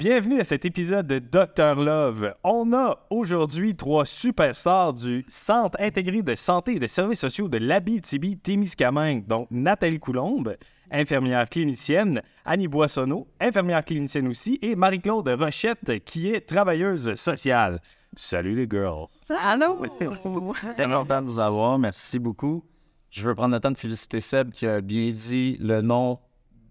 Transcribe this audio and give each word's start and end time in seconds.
Bienvenue 0.00 0.40
à 0.40 0.44
cet 0.44 0.64
épisode 0.64 1.06
de 1.06 1.18
Docteur 1.18 1.74
Love. 1.74 2.34
On 2.42 2.72
a 2.72 3.06
aujourd'hui 3.10 3.76
trois 3.76 4.06
superstars 4.06 4.94
du 4.94 5.26
Centre 5.28 5.76
intégré 5.78 6.22
de 6.22 6.34
santé 6.34 6.76
et 6.76 6.78
de 6.78 6.86
services 6.86 7.20
sociaux 7.20 7.48
de 7.48 7.58
l'Abitibi-Témiscamingue. 7.58 9.26
Donc, 9.26 9.48
Nathalie 9.50 9.98
Coulombe, 9.98 10.56
infirmière 10.90 11.46
clinicienne, 11.50 12.22
Annie 12.46 12.66
Boissonneau, 12.66 13.28
infirmière 13.40 13.84
clinicienne 13.84 14.28
aussi, 14.28 14.58
et 14.62 14.74
Marie-Claude 14.74 15.28
Rochette, 15.28 16.02
qui 16.06 16.32
est 16.32 16.48
travailleuse 16.48 17.14
sociale. 17.16 17.82
Salut 18.16 18.54
les 18.54 18.66
girls. 18.66 19.08
Allô? 19.28 19.84
Très 20.78 20.88
content 20.88 21.20
de 21.20 21.26
vous 21.26 21.38
avoir. 21.38 21.78
Merci 21.78 22.18
beaucoup. 22.18 22.64
Je 23.10 23.28
veux 23.28 23.34
prendre 23.34 23.54
le 23.54 23.60
temps 23.60 23.70
de 23.70 23.76
féliciter 23.76 24.22
Seb 24.22 24.50
qui 24.50 24.66
a 24.66 24.80
bien 24.80 25.10
dit 25.10 25.58
le 25.60 25.82
nom 25.82 26.18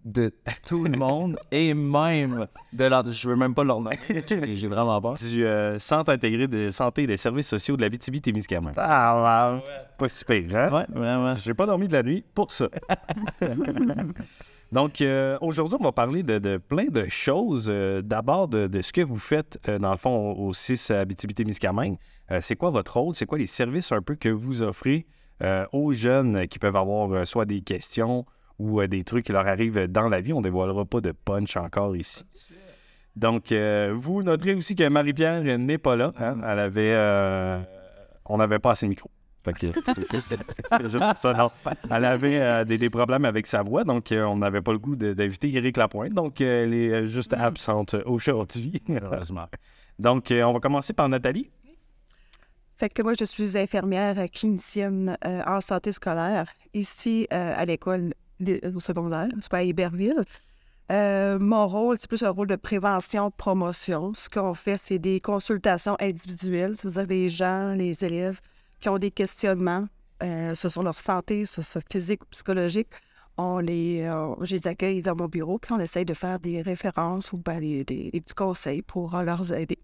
de 0.05 0.33
tout 0.65 0.83
le 0.85 0.97
monde 0.97 1.37
et 1.51 1.73
même 1.73 2.47
de 2.73 2.85
leur... 2.85 3.09
Je 3.11 3.29
veux 3.29 3.35
même 3.35 3.53
pas 3.53 3.63
leur 3.63 3.81
nom. 3.81 3.91
J'ai 4.27 4.67
vraiment 4.67 5.01
peur. 5.01 5.15
Du 5.15 5.45
euh, 5.45 5.77
Centre 5.79 6.11
intégré 6.11 6.47
de 6.47 6.69
santé 6.69 7.03
et 7.03 7.07
des 7.07 7.17
services 7.17 7.47
sociaux 7.47 7.75
de 7.75 7.81
l'Abitibi-Témiscamingue. 7.81 8.75
Ah, 8.77 9.59
Pas 9.97 10.09
si 10.09 10.25
pire, 10.25 10.55
hein? 10.55 10.69
Ouais, 10.71 10.85
vraiment. 10.89 11.35
J'ai 11.35 11.53
pas 11.53 11.65
dormi 11.65 11.87
de 11.87 11.93
la 11.93 12.03
nuit 12.03 12.23
pour 12.33 12.51
ça. 12.51 12.67
Donc, 14.71 15.01
euh, 15.01 15.37
aujourd'hui, 15.41 15.77
on 15.79 15.83
va 15.83 15.91
parler 15.91 16.21
de, 16.21 16.37
de 16.37 16.57
plein 16.57 16.85
de 16.85 17.05
choses. 17.09 17.67
Euh, 17.69 18.01
D'abord, 18.03 18.47
de, 18.47 18.67
de 18.67 18.81
ce 18.81 18.93
que 18.93 19.01
vous 19.01 19.17
faites, 19.17 19.59
euh, 19.67 19.79
dans 19.79 19.91
le 19.91 19.97
fond, 19.97 20.33
au 20.33 20.53
6 20.53 20.91
Abitibi-Témiscamingue. 20.91 21.97
C'est 22.41 22.55
quoi 22.55 22.69
votre 22.69 22.95
rôle? 22.99 23.15
C'est 23.15 23.25
quoi 23.25 23.39
les 23.39 23.47
services 23.47 23.91
un 23.91 24.03
peu 24.03 24.13
que 24.13 24.29
vous 24.29 24.61
offrez 24.61 25.07
aux 25.71 25.93
jeunes 25.93 26.47
qui 26.47 26.59
peuvent 26.59 26.75
avoir 26.75 27.25
soit 27.25 27.45
des 27.45 27.61
questions 27.61 28.23
ou 28.59 28.81
euh, 28.81 28.87
des 28.87 29.03
trucs 29.03 29.25
qui 29.25 29.31
leur 29.31 29.47
arrivent 29.47 29.87
dans 29.87 30.09
la 30.09 30.21
vie? 30.21 30.33
On 30.33 30.39
ne 30.39 30.43
dévoilera 30.43 30.85
pas 30.85 31.01
de 31.01 31.11
punch 31.11 31.57
encore 31.57 31.95
ici. 31.95 32.23
Donc, 33.15 33.51
euh, 33.51 33.93
vous 33.97 34.21
noterez 34.23 34.53
aussi 34.53 34.75
que 34.75 34.87
Marie-Pierre 34.87 35.41
n'est 35.57 35.77
pas 35.77 35.95
là. 35.95 36.11
hein. 36.19 36.37
Elle 36.45 36.59
avait... 36.59 36.93
euh, 36.93 37.59
on 38.25 38.37
n'avait 38.37 38.59
pas 38.59 38.71
assez 38.71 38.85
de 38.85 38.89
micro. 38.89 39.09
Juste- 40.11 40.37
ça, 41.15 41.33
non. 41.33 41.49
Elle 41.89 42.05
avait 42.05 42.39
euh, 42.39 42.65
des, 42.65 42.77
des 42.77 42.89
problèmes 42.89 43.25
avec 43.25 43.47
sa 43.47 43.63
voix, 43.63 43.83
donc 43.83 44.11
euh, 44.11 44.23
on 44.25 44.37
n'avait 44.37 44.61
pas 44.61 44.73
le 44.73 44.77
goût 44.77 44.95
d'inviter 44.95 45.51
Éric 45.51 45.77
Lapointe. 45.77 46.11
Donc, 46.13 46.39
euh, 46.41 46.63
elle 46.65 46.73
est 46.73 47.07
juste 47.07 47.33
absente 47.33 47.95
aujourd'hui. 48.05 48.83
Heureusement. 48.89 49.47
donc, 49.99 50.29
euh, 50.31 50.43
on 50.43 50.53
va 50.53 50.59
commencer 50.59 50.93
par 50.93 51.09
Nathalie. 51.09 51.49
Fait 52.77 52.89
que 52.89 53.01
moi, 53.01 53.13
je 53.19 53.25
suis 53.25 53.57
infirmière 53.57 54.23
clinicienne 54.31 55.17
euh, 55.25 55.41
en 55.47 55.61
santé 55.61 55.91
scolaire 55.93 56.49
ici 56.73 57.27
euh, 57.33 57.53
à 57.55 57.65
l'école 57.65 58.13
au 58.41 58.79
secondaire, 58.79 59.27
c'est 59.41 59.49
pas 59.49 59.57
à 59.57 59.63
Iberville. 59.63 60.23
Euh, 60.91 61.37
mon 61.39 61.67
rôle, 61.67 61.97
c'est 61.99 62.09
plus 62.09 62.23
un 62.23 62.31
rôle 62.31 62.47
de 62.47 62.55
prévention, 62.55 63.29
promotion. 63.31 64.13
Ce 64.15 64.27
qu'on 64.27 64.53
fait, 64.55 64.77
c'est 64.77 64.97
des 64.99 65.19
consultations 65.19 65.95
individuelles, 65.99 66.75
c'est-à-dire 66.75 67.05
des 67.07 67.29
gens, 67.29 67.73
les 67.75 68.03
élèves 68.03 68.39
qui 68.79 68.89
ont 68.89 68.97
des 68.97 69.11
questionnements 69.11 69.87
euh, 70.23 70.55
sur 70.55 70.81
leur 70.81 70.99
santé, 70.99 71.45
sur 71.45 71.63
ce 71.63 71.79
physique 71.91 72.23
ou 72.23 72.27
psychologique. 72.31 72.87
On 73.37 73.59
les, 73.59 74.01
euh, 74.01 74.33
je 74.41 74.55
les 74.55 74.67
accueille 74.67 75.01
dans 75.01 75.15
mon 75.15 75.27
bureau, 75.27 75.59
puis 75.59 75.71
on 75.73 75.79
essaye 75.79 76.05
de 76.05 76.13
faire 76.13 76.39
des 76.39 76.61
références 76.61 77.31
ou 77.33 77.37
ben, 77.37 77.59
des, 77.59 77.83
des- 77.85 78.11
petits 78.19 78.33
conseils 78.33 78.81
pour 78.81 79.15
euh, 79.15 79.23
leur 79.23 79.51
aider. 79.53 79.77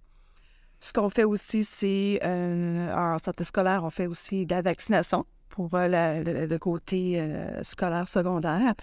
Ce 0.79 0.91
qu'on 0.91 1.09
fait 1.09 1.23
aussi, 1.23 1.63
c'est 1.63 2.19
euh, 2.23 2.93
en 2.93 3.17
santé 3.23 3.43
scolaire, 3.43 3.83
on 3.83 3.89
fait 3.89 4.07
aussi 4.07 4.45
de 4.45 4.53
la 4.55 4.61
vaccination 4.61 5.25
pour 5.55 5.73
euh, 5.73 5.87
la- 5.87 6.21
le, 6.21 6.45
le 6.45 6.57
côté 6.59 7.19
euh, 7.19 7.63
scolaire 7.63 8.07
secondaire. 8.07 8.73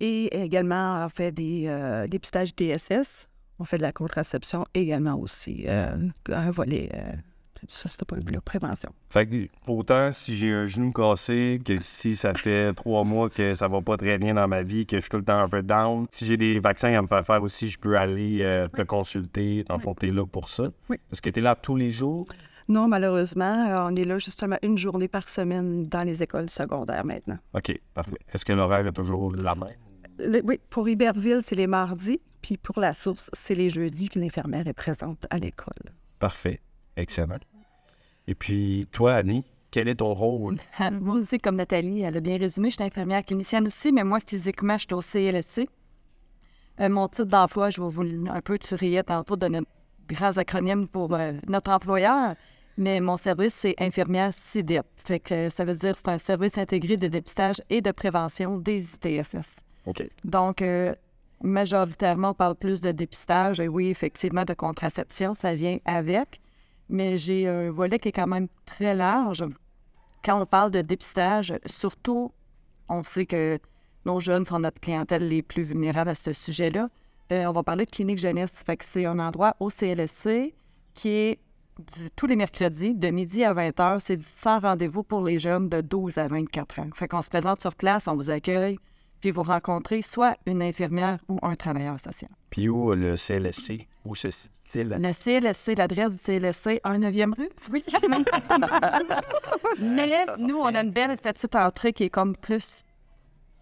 Et 0.00 0.34
également, 0.42 1.04
on 1.04 1.08
fait 1.10 1.32
des 1.32 1.64
euh, 1.66 2.06
dépistages 2.06 2.54
DSS. 2.56 3.28
On 3.58 3.64
fait 3.64 3.76
de 3.76 3.82
la 3.82 3.92
contraception 3.92 4.64
également 4.72 5.16
aussi. 5.18 5.66
un 5.68 6.50
volet, 6.50 6.90
ça, 7.68 7.90
c'était 7.90 8.06
pas 8.06 8.16
plus 8.16 8.40
prévention. 8.40 8.90
Fait 9.10 9.26
que, 9.26 9.48
autant 9.66 10.12
si 10.12 10.34
j'ai 10.34 10.50
un 10.50 10.64
genou 10.64 10.92
cassé, 10.92 11.58
que 11.62 11.74
si 11.82 12.16
ça 12.16 12.32
fait 12.32 12.72
trois 12.72 13.04
mois 13.04 13.28
que 13.28 13.52
ça 13.54 13.68
va 13.68 13.82
pas 13.82 13.98
très 13.98 14.16
bien 14.16 14.32
dans 14.32 14.48
ma 14.48 14.62
vie, 14.62 14.86
que 14.86 14.96
je 14.96 15.02
suis 15.02 15.10
tout 15.10 15.18
le 15.18 15.24
temps 15.24 15.38
un 15.40 15.48
peu 15.50 15.62
down, 15.62 16.06
si 16.10 16.24
j'ai 16.24 16.38
des 16.38 16.58
vaccins 16.58 16.94
à 16.94 17.02
me 17.02 17.06
faire 17.06 17.26
faire 17.26 17.42
aussi, 17.42 17.68
je 17.68 17.78
peux 17.78 17.98
aller 17.98 18.38
euh, 18.40 18.66
te 18.68 18.80
consulter. 18.80 19.64
Dans 19.64 19.74
le 19.74 19.80
fond, 19.82 19.94
t'es 19.94 20.06
là 20.08 20.24
pour 20.24 20.48
ça. 20.48 20.70
Oui. 20.88 20.96
Est-ce 21.12 21.20
que 21.20 21.28
t'es 21.28 21.42
là 21.42 21.54
tous 21.54 21.76
les 21.76 21.92
jours? 21.92 22.26
Non, 22.70 22.86
malheureusement, 22.88 23.66
euh, 23.68 23.88
on 23.90 23.96
est 23.96 24.04
là 24.04 24.18
justement 24.18 24.56
une 24.62 24.78
journée 24.78 25.08
par 25.08 25.28
semaine 25.28 25.82
dans 25.82 26.04
les 26.04 26.22
écoles 26.22 26.48
secondaires 26.48 27.04
maintenant. 27.04 27.38
OK, 27.52 27.78
parfait. 27.94 28.18
Est-ce 28.32 28.44
que 28.44 28.52
l'horaire 28.52 28.86
est 28.86 28.92
toujours 28.92 29.32
la 29.34 29.54
même? 29.56 29.68
Le- 30.18 30.40
oui, 30.44 30.60
pour 30.70 30.88
Iberville, 30.88 31.40
c'est 31.44 31.56
les 31.56 31.66
mardis. 31.66 32.20
Puis 32.42 32.56
pour 32.56 32.78
la 32.80 32.94
source, 32.94 33.28
c'est 33.32 33.54
les 33.56 33.70
jeudis 33.70 34.08
que 34.08 34.18
l'infirmière 34.18 34.66
est 34.68 34.72
présente 34.72 35.26
à 35.30 35.38
l'école. 35.38 35.92
Parfait. 36.20 36.60
Excellent. 36.96 37.38
Et 38.28 38.34
puis, 38.36 38.86
toi, 38.92 39.14
Annie, 39.14 39.44
quel 39.72 39.88
est 39.88 39.96
ton 39.96 40.14
rôle? 40.14 40.56
Euh, 40.80 40.90
Moi 41.00 41.16
aussi, 41.16 41.38
comme 41.38 41.56
Nathalie, 41.56 42.02
elle 42.02 42.16
a 42.16 42.20
bien 42.20 42.38
résumé, 42.38 42.70
je 42.70 42.74
suis 42.76 42.84
infirmière 42.84 43.24
clinicienne 43.24 43.66
aussi, 43.66 43.90
mais 43.92 44.04
moi, 44.04 44.18
physiquement, 44.24 44.78
je 44.78 44.84
suis 44.86 44.94
au 44.94 45.00
CLSC. 45.00 45.68
Euh, 46.80 46.88
mon 46.88 47.08
titre 47.08 47.24
d'emploi, 47.24 47.70
je 47.70 47.80
vais 47.82 47.88
vous 47.88 48.02
le- 48.02 48.30
un 48.30 48.40
peu 48.40 48.58
tu 48.58 48.74
riais 48.76 49.02
tantôt 49.02 49.36
de 49.36 49.48
notre 49.48 49.68
grands 50.08 50.36
acronyme 50.38 50.88
pour 50.88 51.12
euh, 51.14 51.32
notre 51.48 51.70
employeur, 51.72 52.34
mais 52.80 52.98
mon 52.98 53.18
service, 53.18 53.52
c'est 53.54 53.74
infirmière 53.78 54.32
CIDEP. 54.32 54.86
Fait 54.96 55.20
que 55.20 55.34
euh, 55.34 55.50
ça 55.50 55.66
veut 55.66 55.74
dire 55.74 55.92
que 55.92 56.00
c'est 56.02 56.10
un 56.10 56.16
service 56.16 56.56
intégré 56.56 56.96
de 56.96 57.08
dépistage 57.08 57.60
et 57.68 57.82
de 57.82 57.90
prévention 57.90 58.56
des 58.56 58.94
ITFS. 58.94 59.60
OK. 59.86 60.08
Donc, 60.24 60.62
euh, 60.62 60.94
majoritairement, 61.42 62.30
on 62.30 62.34
parle 62.34 62.54
plus 62.54 62.80
de 62.80 62.90
dépistage. 62.90 63.60
Et 63.60 63.68
oui, 63.68 63.88
effectivement, 63.88 64.46
de 64.46 64.54
contraception, 64.54 65.34
ça 65.34 65.54
vient 65.54 65.76
avec. 65.84 66.40
Mais 66.88 67.18
j'ai 67.18 67.46
un 67.46 67.70
volet 67.70 67.98
qui 67.98 68.08
est 68.08 68.12
quand 68.12 68.26
même 68.26 68.48
très 68.64 68.94
large. 68.94 69.44
Quand 70.24 70.40
on 70.40 70.46
parle 70.46 70.70
de 70.70 70.80
dépistage, 70.80 71.52
surtout, 71.66 72.32
on 72.88 73.02
sait 73.02 73.26
que 73.26 73.58
nos 74.06 74.20
jeunes 74.20 74.46
sont 74.46 74.58
notre 74.58 74.80
clientèle 74.80 75.28
les 75.28 75.42
plus 75.42 75.68
vulnérables 75.68 76.10
à 76.10 76.14
ce 76.14 76.32
sujet-là. 76.32 76.88
Euh, 77.30 77.44
on 77.44 77.52
va 77.52 77.62
parler 77.62 77.84
de 77.84 77.90
clinique 77.90 78.18
jeunesse. 78.18 78.62
Fait 78.64 78.78
que 78.78 78.86
c'est 78.86 79.04
un 79.04 79.18
endroit 79.18 79.54
au 79.60 79.68
CLSC 79.68 80.54
qui 80.94 81.08
est 81.10 81.38
du- 81.80 82.10
tous 82.16 82.26
les 82.26 82.36
mercredis, 82.36 82.94
de 82.94 83.08
midi 83.08 83.44
à 83.44 83.52
20 83.52 83.70
h. 83.78 83.98
C'est 84.00 84.16
du 84.16 84.26
sans 84.26 84.58
rendez-vous 84.60 85.02
pour 85.02 85.22
les 85.22 85.38
jeunes 85.38 85.68
de 85.68 85.80
12 85.80 86.18
à 86.18 86.28
24 86.28 86.78
ans. 86.80 86.88
Fait 86.94 87.08
qu'on 87.08 87.22
se 87.22 87.28
présente 87.28 87.60
sur 87.60 87.74
place, 87.74 88.06
on 88.08 88.14
vous 88.14 88.30
accueille, 88.30 88.78
puis 89.20 89.30
vous 89.30 89.42
rencontrez 89.42 90.02
soit 90.02 90.36
une 90.46 90.62
infirmière 90.62 91.18
ou 91.28 91.38
un 91.42 91.54
travailleur 91.54 91.98
social. 92.00 92.30
Puis 92.50 92.68
où 92.68 92.92
le 92.94 93.16
CLSC? 93.16 93.86
Où 94.04 94.14
se 94.14 94.30
situe-t-il? 94.30 94.88
Le 94.98 95.12
CLSC, 95.12 95.74
l'adresse 95.76 96.10
du 96.10 96.18
CLSC, 96.18 96.80
1 96.84 96.98
9e 97.00 97.34
rue? 97.36 97.50
Oui. 97.70 97.84
mais 99.80 100.24
nous, 100.38 100.56
on 100.58 100.74
a 100.74 100.80
une 100.82 100.90
belle 100.90 101.16
petite 101.18 101.54
entrée 101.54 101.92
qui 101.92 102.04
est 102.04 102.10
comme 102.10 102.36
plus 102.36 102.82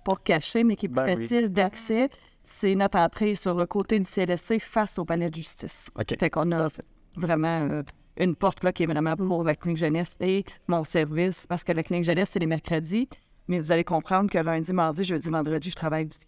pour 0.05 0.23
cacher, 0.23 0.65
mais 0.65 0.77
qui 0.77 0.87
est 0.87 0.89
plus 0.89 0.95
Ben 0.97 1.17
oui. 1.19 1.27
facile 1.28 1.49
d'accès. 1.53 2.09
C'est 2.43 2.75
notre 2.75 2.99
entrée 2.99 3.34
sur 3.34 3.55
le 3.55 3.67
côté 3.67 3.99
du 3.99 4.07
CLSC 4.07 4.59
face 4.61 4.99
au 4.99 5.05
palais 5.05 5.28
de 5.28 5.34
justice. 5.34 5.91
OK. 5.99 6.19
Fait 6.19 6.31
qu'on 6.31 6.51
a 6.53 6.69
vraiment 7.17 7.69
euh, 7.71 7.83
une 8.19 8.34
porte 8.34 8.65
là 8.65 8.73
qui 8.73 8.83
est 8.83 8.87
vraiment 8.87 9.17
pour 9.17 9.45
la 9.45 9.55
clinique 9.55 9.79
jeunesse 9.79 10.17
et 10.21 10.45
mon 10.67 10.84
service, 10.84 11.47
parce 11.47 11.65
que 11.65 11.72
la 11.72 11.83
clinique 11.83 12.04
jeunesse, 12.04 12.31
c'est 12.33 12.39
les 12.39 12.47
mercredis, 12.47 13.09
mais 13.47 13.59
vous 13.59 13.72
allez 13.72 13.84
comprendre 13.84 14.31
que 14.31 14.39
lundi, 14.39 14.72
mardi, 14.72 15.04
jeudi, 15.04 15.31
vendredi, 15.31 15.71
je 15.71 15.75
travaille 15.77 16.07
aussi. 16.07 16.27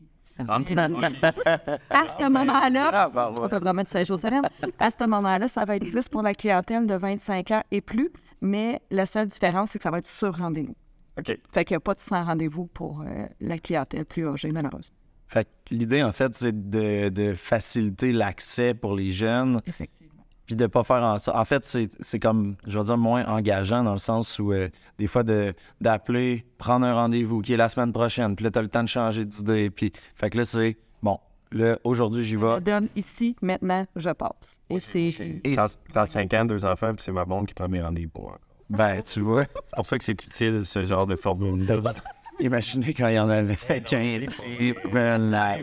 À 1.91 2.09
ce 2.09 2.23
moment-là, 2.23 3.11
on 3.37 3.49
peut 3.49 3.59
vraiment 3.59 3.82
de 3.82 3.88
Saint-Joseph. 3.88 4.32
À 4.79 4.91
ce 4.91 5.06
moment-là, 5.06 5.49
ça 5.49 5.64
va 5.64 5.76
être 5.76 5.91
plus 5.91 6.09
pour 6.09 6.23
la 6.23 6.35
clientèle 6.35 6.87
de 6.87 6.94
25 6.94 7.50
ans 7.50 7.62
et 7.70 7.81
plus, 7.81 8.11
mais 8.41 8.81
la 8.91 9.05
seule 9.06 9.26
différence, 9.26 9.70
c'est 9.70 9.79
que 9.79 9.82
ça 9.82 9.91
va 9.91 9.99
être 9.99 10.06
sur 10.09 10.35
rendez-vous. 10.35 10.76
OK. 11.19 11.38
Fait 11.53 11.64
qu'il 11.64 11.75
n'y 11.75 11.76
a 11.76 11.81
pas 11.81 11.94
de 11.94 12.00
sans 12.00 12.25
rendez-vous 12.25 12.67
pour 12.67 13.03
euh, 13.03 13.26
la 13.41 13.59
clientèle 13.59 14.06
plus 14.06 14.26
âgée, 14.26 14.53
malheureusement. 14.53 14.97
Fait 15.26 15.44
que 15.44 15.75
l'idée, 15.75 16.03
en 16.03 16.12
fait, 16.12 16.35
c'est 16.35 16.70
de, 16.70 17.09
de 17.09 17.35
faciliter 17.35 18.12
l'accès 18.12 18.75
pour 18.75 18.97
les 18.97 19.11
jeunes, 19.11 19.61
Effectivement. 19.67 20.19
Puis 20.50 20.56
de 20.56 20.67
pas 20.67 20.82
faire 20.82 21.05
en 21.05 21.17
sorte. 21.17 21.37
En 21.37 21.44
fait, 21.44 21.64
c'est 21.64 21.88
c'est 22.00 22.19
comme, 22.19 22.56
je 22.67 22.76
vais 22.76 22.85
dire, 22.85 22.99
moins 22.99 23.25
engageant 23.26 23.85
dans 23.85 23.93
le 23.93 23.99
sens 23.99 24.41
où, 24.41 24.52
euh, 24.52 24.69
des 24.99 25.06
fois, 25.06 25.23
de- 25.23 25.55
d'appeler, 25.81 26.44
prendre 26.58 26.85
un 26.85 26.93
rendez-vous 26.93 27.41
qui 27.41 27.52
est 27.52 27.56
la 27.56 27.69
semaine 27.69 27.93
prochaine, 27.93 28.35
puis 28.35 28.43
là, 28.44 28.50
tu 28.50 28.58
as 28.58 28.62
le 28.62 28.69
temps 28.69 28.82
de 28.82 28.88
changer 28.88 29.25
d'idée. 29.25 29.70
Puis, 29.70 29.93
fait 30.17 30.29
que 30.29 30.38
là, 30.38 30.44
c'est, 30.44 30.76
bon, 31.05 31.20
là, 31.52 31.79
aujourd'hui, 31.85 32.25
j'y 32.25 32.32
Je 32.32 32.38
vais. 32.38 32.61
donne 32.62 32.88
ici, 32.97 33.37
maintenant, 33.43 33.85
je 33.94 34.11
passe. 34.11 34.61
Et 34.69 34.81
c'est... 34.81 35.11
Et 35.44 35.55
30 35.55 35.79
35 35.94 36.35
ans, 36.35 36.44
deux 36.47 36.64
enfants, 36.64 36.94
puis 36.97 37.05
c'est 37.05 37.12
ma 37.12 37.25
blonde 37.25 37.47
qui 37.47 37.55
prend 37.55 37.69
mes 37.69 37.81
rendez-vous. 37.81 38.31
Ben, 38.69 39.00
tu 39.02 39.20
vois, 39.20 39.44
C'est 39.44 39.76
pour 39.76 39.87
ça 39.87 39.99
que 39.99 40.02
c'est 40.05 40.12
utile, 40.25 40.62
ce 40.67 40.85
genre 40.85 41.06
de 41.06 41.14
formule-là. 41.14 41.76
imaginez 42.41 42.93
quand 42.93 43.06
il 43.06 43.14
y 43.14 43.19
en 43.20 43.29
avait 43.31 43.55
15 43.82 44.26
ben, 44.93 45.31
là. 45.31 45.58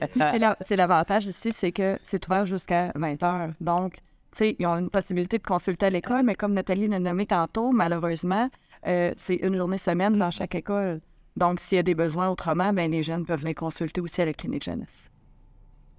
C'est 0.00 0.38
la- 0.38 0.56
c'est 0.66 0.76
l'avantage 0.76 1.26
aussi, 1.26 1.52
c'est 1.52 1.72
que 1.72 1.98
c'est 2.02 2.26
ouvert 2.26 2.46
jusqu'à 2.46 2.90
20 2.94 3.22
heures. 3.22 3.50
Donc, 3.60 3.96
tu 4.32 4.38
sais, 4.38 4.56
ils 4.58 4.66
ont 4.66 4.76
une 4.76 4.90
possibilité 4.90 5.38
de 5.38 5.42
consulter 5.42 5.86
à 5.86 5.90
l'école, 5.90 6.22
mais 6.22 6.34
comme 6.34 6.52
Nathalie 6.54 6.88
l'a 6.88 6.98
nommé 6.98 7.26
tantôt, 7.26 7.72
malheureusement, 7.72 8.48
euh, 8.86 9.12
c'est 9.16 9.36
une 9.36 9.56
journée 9.56 9.78
semaine 9.78 10.18
dans 10.18 10.30
chaque 10.30 10.54
école. 10.54 11.00
Donc, 11.36 11.60
s'il 11.60 11.76
y 11.76 11.78
a 11.78 11.82
des 11.82 11.94
besoins 11.94 12.28
autrement, 12.28 12.72
ben, 12.72 12.90
les 12.90 13.02
jeunes 13.02 13.24
peuvent 13.24 13.44
les 13.44 13.54
consulter 13.54 14.00
aussi 14.00 14.20
à 14.20 14.26
la 14.26 14.32
clinique 14.32 14.64
jeunesse. 14.64 15.10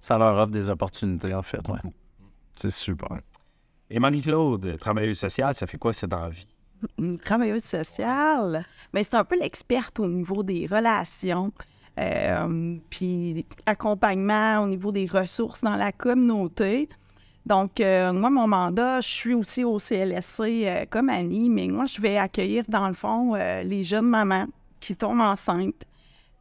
Ça 0.00 0.18
leur 0.18 0.36
offre 0.36 0.50
des 0.50 0.68
opportunités, 0.68 1.34
en 1.34 1.42
fait. 1.42 1.66
Ouais. 1.68 1.78
C'est 2.56 2.70
super. 2.70 3.20
Et 3.88 3.98
Marie-Claude, 3.98 4.78
travailleuse 4.78 5.18
sociale, 5.18 5.54
ça 5.54 5.66
fait 5.66 5.78
quoi, 5.78 5.92
c'est 5.92 6.06
dans 6.06 6.20
la 6.20 6.28
vie? 6.30 6.46
une 6.98 7.18
travailleuse 7.18 7.64
sociale, 7.64 8.64
mais 8.92 9.04
c'est 9.04 9.14
un 9.14 9.24
peu 9.24 9.38
l'experte 9.38 10.00
au 10.00 10.06
niveau 10.06 10.42
des 10.42 10.66
relations, 10.66 11.52
euh, 11.98 12.76
puis 12.90 13.46
accompagnement 13.66 14.60
au 14.60 14.66
niveau 14.66 14.92
des 14.92 15.06
ressources 15.06 15.62
dans 15.62 15.76
la 15.76 15.92
communauté. 15.92 16.88
Donc, 17.44 17.80
euh, 17.80 18.12
moi, 18.12 18.30
mon 18.30 18.46
mandat, 18.46 19.00
je 19.00 19.08
suis 19.08 19.34
aussi 19.34 19.64
au 19.64 19.78
CLSC 19.78 20.40
euh, 20.40 20.84
comme 20.88 21.08
Annie, 21.08 21.50
mais 21.50 21.66
moi, 21.66 21.86
je 21.86 22.00
vais 22.00 22.16
accueillir, 22.16 22.64
dans 22.68 22.86
le 22.86 22.94
fond, 22.94 23.34
euh, 23.34 23.62
les 23.62 23.82
jeunes 23.82 24.06
mamans 24.06 24.46
qui 24.78 24.94
tombent 24.94 25.20
enceintes, 25.20 25.84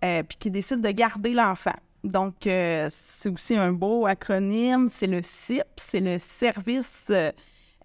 puis 0.02 0.38
qui 0.40 0.50
décident 0.50 0.82
de 0.82 0.92
garder 0.92 1.34
l'enfant. 1.34 1.76
Donc, 2.04 2.34
c'est 2.42 3.30
aussi 3.30 3.56
un 3.56 3.72
beau 3.72 4.08
acronyme, 4.08 4.88
c'est 4.90 5.06
le 5.06 5.20
CIP, 5.22 5.68
c'est 5.76 6.00
le 6.00 6.18
Service 6.18 7.12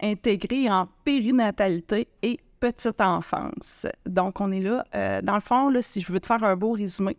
intégré 0.00 0.70
en 0.70 0.88
périnatalité 1.04 2.08
et 2.22 2.40
petite 2.58 3.02
enfance. 3.02 3.86
Donc, 4.06 4.40
on 4.40 4.50
est 4.50 4.60
là. 4.60 5.20
dans 5.20 5.34
le 5.34 5.42
fond, 5.42 5.68
là, 5.68 5.82
si 5.82 6.00
je 6.00 6.10
veux 6.10 6.20
te 6.20 6.26
faire 6.26 6.42
un 6.42 6.56
beau 6.56 6.72
résumé, 6.72 7.18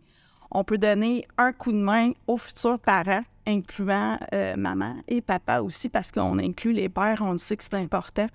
on 0.50 0.64
peut 0.64 0.78
donner 0.78 1.24
un 1.36 1.52
coup 1.52 1.70
de 1.70 1.78
main 1.78 2.10
aux 2.26 2.36
futurs 2.36 2.80
parents, 2.80 3.22
incluant 3.48 4.18
euh, 4.34 4.56
maman 4.56 4.96
et 5.08 5.20
papa 5.20 5.60
aussi, 5.60 5.88
parce 5.88 6.12
qu'on 6.12 6.38
inclut 6.38 6.72
les 6.72 6.88
pères, 6.88 7.22
on 7.22 7.36
sait 7.38 7.56
que 7.56 7.64
c'est 7.64 7.74
important. 7.74 8.28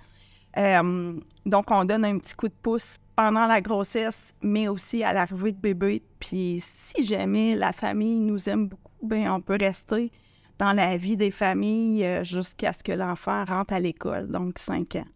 Euh, 0.58 1.14
donc, 1.46 1.72
on 1.72 1.86
donne 1.86 2.06
un 2.06 2.18
petit 2.18 2.34
coup 2.34 2.48
de 2.48 2.54
pouce 2.62 2.98
pendant 3.16 3.46
la 3.46 3.62
grossesse, 3.62 4.34
mais 4.42 4.68
aussi 4.68 5.04
à 5.04 5.14
l'arrivée 5.14 5.52
de 5.52 5.58
bébé. 5.58 6.04
Puis, 6.20 6.62
si 6.66 7.06
jamais 7.06 7.56
la 7.56 7.72
famille 7.72 8.20
nous 8.20 8.50
aime 8.50 8.68
beaucoup, 8.68 8.92
ben 9.04 9.30
on 9.30 9.42
peut 9.42 9.58
rester 9.60 10.12
dans 10.58 10.74
la 10.74 10.98
vie 10.98 11.18
des 11.18 11.32
familles 11.32 12.06
euh, 12.06 12.24
jusqu'à 12.24 12.74
ce 12.74 12.84
que 12.84 12.92
l'enfant 12.92 13.46
rentre 13.46 13.74
à 13.74 13.80
l'école, 13.80 14.30
donc 14.30 14.60
5 14.60 14.96
ans. 14.96 15.08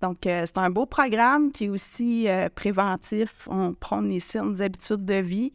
Donc, 0.00 0.18
c'est 0.24 0.58
un 0.58 0.68
beau 0.68 0.84
programme 0.84 1.50
qui 1.50 1.64
est 1.64 1.68
aussi 1.70 2.26
préventif. 2.54 3.48
On 3.50 3.72
prend 3.72 4.02
les 4.02 4.20
saines 4.20 4.60
habitudes 4.60 5.06
de 5.06 5.14
vie. 5.14 5.52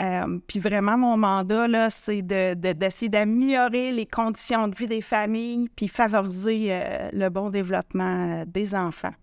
Euh, 0.00 0.38
puis 0.46 0.58
vraiment, 0.60 0.98
mon 0.98 1.16
mandat, 1.16 1.66
là, 1.68 1.88
c'est 1.88 2.20
de- 2.20 2.52
de- 2.54 2.72
d'essayer 2.72 3.08
d'améliorer 3.08 3.92
les 3.92 4.04
conditions 4.06 4.68
de 4.68 4.74
vie 4.76 4.86
des 4.86 5.00
familles 5.00 5.68
puis 5.74 5.88
favoriser 5.88 6.66
euh, 6.70 7.08
le 7.12 7.28
bon 7.30 7.48
développement 7.48 8.40
euh, 8.40 8.44
des 8.46 8.74
enfants. 8.74 9.14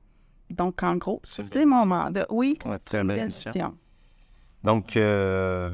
Donc, 0.49 0.81
en 0.83 0.95
gros, 0.95 1.19
C'est 1.23 1.65
mon 1.65 1.85
mandat. 1.85 2.25
Oui, 2.29 2.57
Ouais, 2.65 2.75
c'est 2.79 2.85
très 2.85 3.01
une 3.01 3.07
belle 3.07 3.27
mission. 3.27 3.51
mission. 3.51 3.77
Donc, 4.63 4.97
euh, 4.97 5.69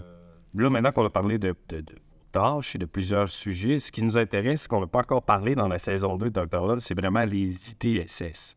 là, 0.53 0.69
maintenant 0.69 0.91
qu'on 0.91 1.05
a 1.05 1.09
parlé 1.09 1.37
de, 1.37 1.55
de, 1.69 1.81
de 1.81 1.95
tâches 2.31 2.75
et 2.75 2.77
de 2.77 2.85
plusieurs 2.85 3.31
sujets, 3.31 3.79
ce 3.79 3.91
qui 3.91 4.03
nous 4.03 4.17
intéresse, 4.17 4.63
ce 4.63 4.67
qu'on 4.67 4.81
n'a 4.81 4.87
pas 4.87 4.99
encore 4.99 5.23
parlé 5.23 5.55
dans 5.55 5.67
la 5.67 5.79
saison 5.79 6.17
2 6.17 6.29
de 6.29 6.41
Dr. 6.45 6.65
Love, 6.67 6.79
c'est 6.79 6.93
vraiment 6.99 7.23
les 7.23 7.69
ITSS. 7.71 8.55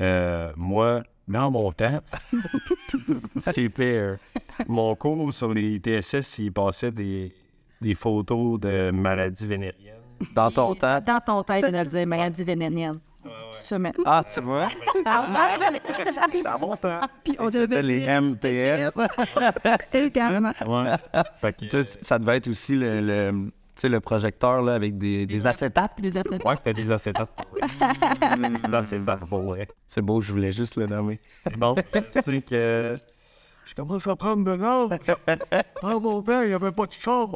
Euh, 0.00 0.52
moi, 0.56 1.02
dans 1.28 1.50
mon 1.50 1.70
temps, 1.72 2.00
c'était 3.38 3.96
euh, 3.96 4.16
mon 4.66 4.94
cours 4.94 5.32
sur 5.32 5.52
les 5.52 5.76
ITSS, 5.76 6.38
il 6.38 6.52
passait 6.52 6.90
des, 6.90 7.32
des 7.80 7.94
photos 7.94 8.60
de 8.60 8.90
maladies 8.90 9.46
vénériennes. 9.46 9.96
Dans 10.34 10.50
ton 10.50 10.74
temps? 10.74 11.00
Dans 11.00 11.20
ton 11.20 11.42
tête, 11.42 11.64
on 11.68 11.74
a 11.74 11.84
dit 11.84 12.06
maladie 12.06 12.44
vénérienne. 12.44 13.00
Ça, 13.60 13.78
mais- 13.78 13.92
Ah, 14.04 14.22
tu 14.24 14.40
vois? 14.40 14.68
Dans 15.04 16.58
mon 16.58 16.76
temps. 16.76 17.00
Puis 17.24 17.36
on 17.38 17.48
devait 17.48 17.82
Les 17.82 18.06
MTS. 18.20 18.90
également. 19.94 20.52
Ouais. 20.66 20.96
Fait 21.40 21.68
que, 21.68 21.82
ça 21.82 22.18
devait 22.18 22.38
être 22.38 22.48
aussi 22.48 22.74
le, 22.74 23.50
sais, 23.76 23.88
le 23.88 24.00
projecteur 24.00 24.62
là, 24.62 24.74
avec 24.74 24.98
des, 24.98 25.26
des 25.26 25.46
acétates. 25.46 26.00
Des 26.00 26.16
athlètes. 26.16 26.44
ouais, 26.44 26.56
c'était 26.56 26.72
des 26.72 26.90
acétates. 26.90 27.30
Ça, 28.70 28.82
c'est 28.82 29.00
pour 29.28 29.42
vrai. 29.42 29.68
C'est 29.86 30.02
beau, 30.02 30.20
je 30.20 30.32
voulais 30.32 30.52
juste 30.52 30.76
le 30.76 30.86
nommer. 30.86 31.20
C'est 31.26 31.56
bon. 31.56 31.74
c'est 32.10 32.42
que 32.42 32.96
je 33.64 33.74
commence 33.74 34.06
à 34.06 34.16
prendre 34.16 34.44
de 34.44 34.52
l'âge. 34.52 34.98
Ah, 35.82 35.98
mon 35.98 36.22
père, 36.22 36.44
il 36.44 36.48
n'y 36.48 36.54
avait 36.54 36.72
pas 36.72 36.86
de 36.86 36.92
char. 36.92 37.28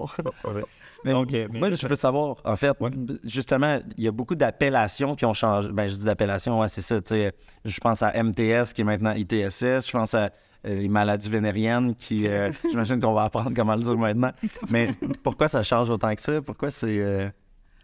Mais 1.05 1.13
moi, 1.13 1.71
je 1.71 1.87
veux 1.87 1.97
savoir, 1.97 2.37
en 2.45 2.57
fait, 2.57 2.77
justement, 3.25 3.79
il 3.97 4.05
y 4.05 4.09
a 4.09 4.13
beaucoup 4.13 4.35
d'appellations 4.35 5.15
qui 5.15 5.25
ont 5.25 5.35
changé. 5.35 5.71
Ben, 5.73 5.89
je 5.89 5.97
dis 5.97 6.05
d'appellations, 6.05 6.59
ouais, 6.61 6.69
c'est 6.69 6.81
ça. 6.81 7.01
Tu 7.01 7.09
sais, 7.09 7.33
je 7.65 7.81
pense 7.81 8.03
à 8.03 8.13
MTS 8.23 8.73
qui 8.75 8.81
est 8.81 8.85
maintenant 8.85 9.13
ITSS. 9.13 9.87
Je 9.87 9.93
pense 9.93 10.15
à 10.15 10.31
les 10.75 10.89
maladies 10.89 11.29
vénériennes 11.29 11.95
qui, 11.95 12.27
euh, 12.27 12.51
j'imagine 12.71 13.01
qu'on 13.01 13.13
va 13.13 13.25
apprendre 13.25 13.53
comment 13.55 13.75
le 13.75 13.83
dire 13.83 13.97
maintenant. 13.97 14.33
Mais 14.69 14.91
pourquoi 15.23 15.49
ça 15.49 15.63
change 15.63 15.91
autant 15.91 16.15
que 16.15 16.21
ça? 16.23 16.41
Pourquoi 16.43 16.71
c'est. 16.71 16.99
euh, 16.99 17.29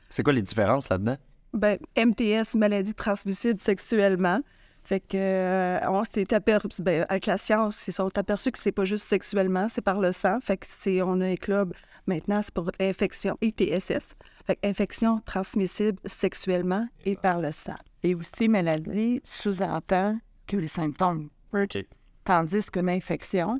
c'est 0.08 0.22
quoi 0.22 0.32
les 0.32 0.42
différences 0.42 0.88
là-dedans? 0.88 1.16
Ben, 1.54 1.78
MTS, 1.96 2.54
maladie 2.54 2.94
transmissible 2.94 3.60
sexuellement. 3.62 4.40
Fait 4.84 5.00
que, 5.00 5.16
euh, 5.16 5.78
on 5.88 6.04
s'est 6.04 6.34
aperçu, 6.34 6.82
ben, 6.82 7.06
avec 7.08 7.26
la 7.26 7.38
science, 7.38 7.86
ils 7.86 7.92
sont 7.92 8.10
aperçus 8.18 8.50
que 8.50 8.58
c'est 8.58 8.72
pas 8.72 8.84
juste 8.84 9.06
sexuellement, 9.06 9.68
c'est 9.70 9.80
par 9.80 10.00
le 10.00 10.12
sang. 10.12 10.40
Fait 10.40 10.56
que 10.56 10.66
c'est, 10.68 11.00
on 11.02 11.20
a 11.20 11.26
un 11.26 11.36
club, 11.36 11.72
maintenant, 12.06 12.40
c'est 12.42 12.52
pour 12.52 12.70
infection, 12.80 13.38
ITSS. 13.42 14.14
Fait 14.44 14.56
que 14.56 14.66
infection 14.66 15.20
transmissible 15.24 15.98
sexuellement 16.04 16.86
et 17.04 17.14
par 17.14 17.40
le 17.40 17.52
sang. 17.52 17.76
Et 18.02 18.14
aussi, 18.14 18.48
maladie 18.48 19.20
sous-entend 19.22 20.18
que 20.48 20.56
les 20.56 20.66
symptômes. 20.68 21.28
OK. 21.54 21.86
Tandis 22.24 22.70
qu'une 22.70 22.88
infection, 22.88 23.54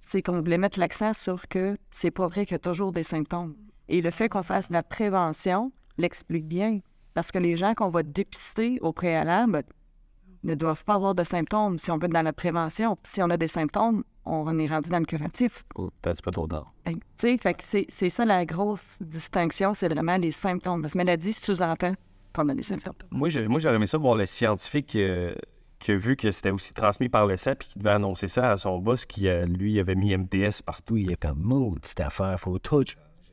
c'est 0.00 0.22
qu'on 0.22 0.40
voulait 0.40 0.58
mettre 0.58 0.78
l'accent 0.78 1.14
sur 1.14 1.48
que 1.48 1.74
c'est 1.90 2.10
pas 2.10 2.26
vrai 2.26 2.44
qu'il 2.44 2.52
y 2.52 2.56
a 2.56 2.58
toujours 2.58 2.92
des 2.92 3.02
symptômes. 3.02 3.54
Et 3.88 4.02
le 4.02 4.10
fait 4.10 4.28
qu'on 4.28 4.42
fasse 4.42 4.68
de 4.68 4.74
la 4.74 4.82
prévention 4.82 5.72
l'explique 5.98 6.46
bien. 6.46 6.80
Parce 7.14 7.32
que 7.32 7.38
les 7.38 7.56
gens 7.56 7.74
qu'on 7.74 7.88
va 7.88 8.02
dépister 8.02 8.78
au 8.80 8.92
préalable 8.92 9.62
ne 10.42 10.54
doivent 10.54 10.84
pas 10.84 10.94
avoir 10.94 11.14
de 11.14 11.24
symptômes 11.24 11.78
si 11.78 11.90
on 11.90 11.98
veut 11.98 12.06
être 12.06 12.12
dans 12.12 12.22
la 12.22 12.32
prévention. 12.32 12.96
Si 13.04 13.22
on 13.22 13.30
a 13.30 13.36
des 13.36 13.48
symptômes, 13.48 14.04
on 14.24 14.58
est 14.58 14.66
rendu 14.66 14.90
dans 14.90 14.98
le 14.98 15.04
curatif. 15.04 15.64
Oh, 15.74 15.90
Peut-être 16.00 16.06
un 16.06 16.12
petit 16.14 16.22
peu 16.22 16.30
trop 16.30 16.46
tard. 16.46 16.72
C'est 17.18 18.08
ça 18.08 18.24
la 18.24 18.46
grosse 18.46 18.98
distinction, 19.00 19.74
c'est 19.74 19.88
vraiment 19.88 20.16
les 20.16 20.32
symptômes. 20.32 20.82
Parce 20.82 20.92
que 20.92 20.98
maladie 20.98 21.32
sous-entend 21.32 21.94
qu'on 22.32 22.48
a 22.48 22.54
des 22.54 22.62
symptômes. 22.62 22.94
Moi, 23.10 23.28
j'aurais 23.28 23.74
aimé 23.74 23.86
ça 23.86 23.98
voir 23.98 24.14
le 24.14 24.26
scientifique 24.26 24.96
euh, 24.96 25.34
qui 25.80 25.92
a 25.92 25.96
vu 25.96 26.14
que 26.16 26.30
c'était 26.30 26.50
aussi 26.50 26.72
transmis 26.72 27.08
par 27.08 27.26
le 27.26 27.36
sang 27.36 27.54
puis 27.58 27.68
qui 27.68 27.78
devait 27.78 27.90
annoncer 27.90 28.28
ça 28.28 28.52
à 28.52 28.56
son 28.56 28.78
boss 28.78 29.06
qui, 29.06 29.26
euh, 29.28 29.46
lui, 29.46 29.80
avait 29.80 29.94
mis 29.96 30.16
MTS 30.16 30.62
partout. 30.64 30.96
Il 30.96 31.10
est 31.10 31.16
comme, 31.20 31.40
maudite 31.40 31.98
affaire, 32.00 32.38
faut 32.38 32.58
tout. 32.58 32.84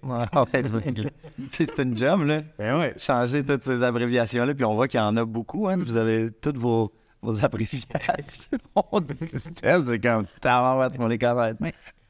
c'est 1.52 1.78
une 1.80 1.98
job, 1.98 2.22
là. 2.24 2.42
Ben 2.58 2.80
ouais. 2.80 2.94
Changer 2.98 3.44
toutes 3.44 3.64
ces 3.64 3.84
abréviations-là, 3.84 4.54
puis 4.54 4.64
on 4.66 4.76
voit 4.76 4.88
qu'il 4.88 5.00
y 5.00 5.04
en 5.04 5.18
a 5.18 5.26
beaucoup, 5.26 5.68
hein. 5.68 5.78
Vous 5.78 5.98
avez 5.98 6.32
toutes 6.32 6.58
vos, 6.58 6.94
vos 7.22 7.44
abréviations 7.44 7.88
du 9.02 9.14
système. 9.14 9.84
C'est 9.86 10.00
comme, 10.00 10.26
tabarouette, 10.40 10.94
on 11.00 11.08
les 11.08 11.18
connaître. 11.20 11.60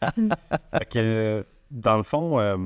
Que, 0.92 1.46
dans 1.72 1.98
le 1.98 2.04
fond, 2.04 2.40
euh, 2.40 2.58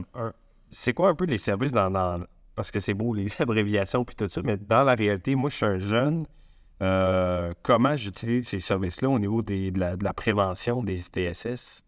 c'est 0.69 0.93
quoi 0.93 1.09
un 1.09 1.15
peu 1.15 1.25
les 1.25 1.37
services 1.37 1.71
dans, 1.71 1.89
dans- 1.89 2.19
Parce 2.55 2.71
que 2.71 2.79
c'est 2.79 2.93
beau, 2.93 3.13
les 3.13 3.27
abréviations 3.39 4.03
puis 4.03 4.15
tout 4.15 4.27
ça, 4.27 4.41
mais 4.43 4.57
dans 4.57 4.83
la 4.83 4.95
réalité, 4.95 5.35
moi, 5.35 5.49
je 5.49 5.55
suis 5.55 5.65
un 5.65 5.77
jeune. 5.77 6.25
Euh, 6.81 7.53
comment 7.61 7.95
j'utilise 7.95 8.47
ces 8.47 8.59
services-là 8.59 9.09
au 9.09 9.19
niveau 9.19 9.41
des- 9.41 9.71
de, 9.71 9.79
la, 9.79 9.95
de 9.95 10.03
la 10.03 10.13
prévention 10.13 10.83
des 10.83 10.99
ITSS? 11.05 11.83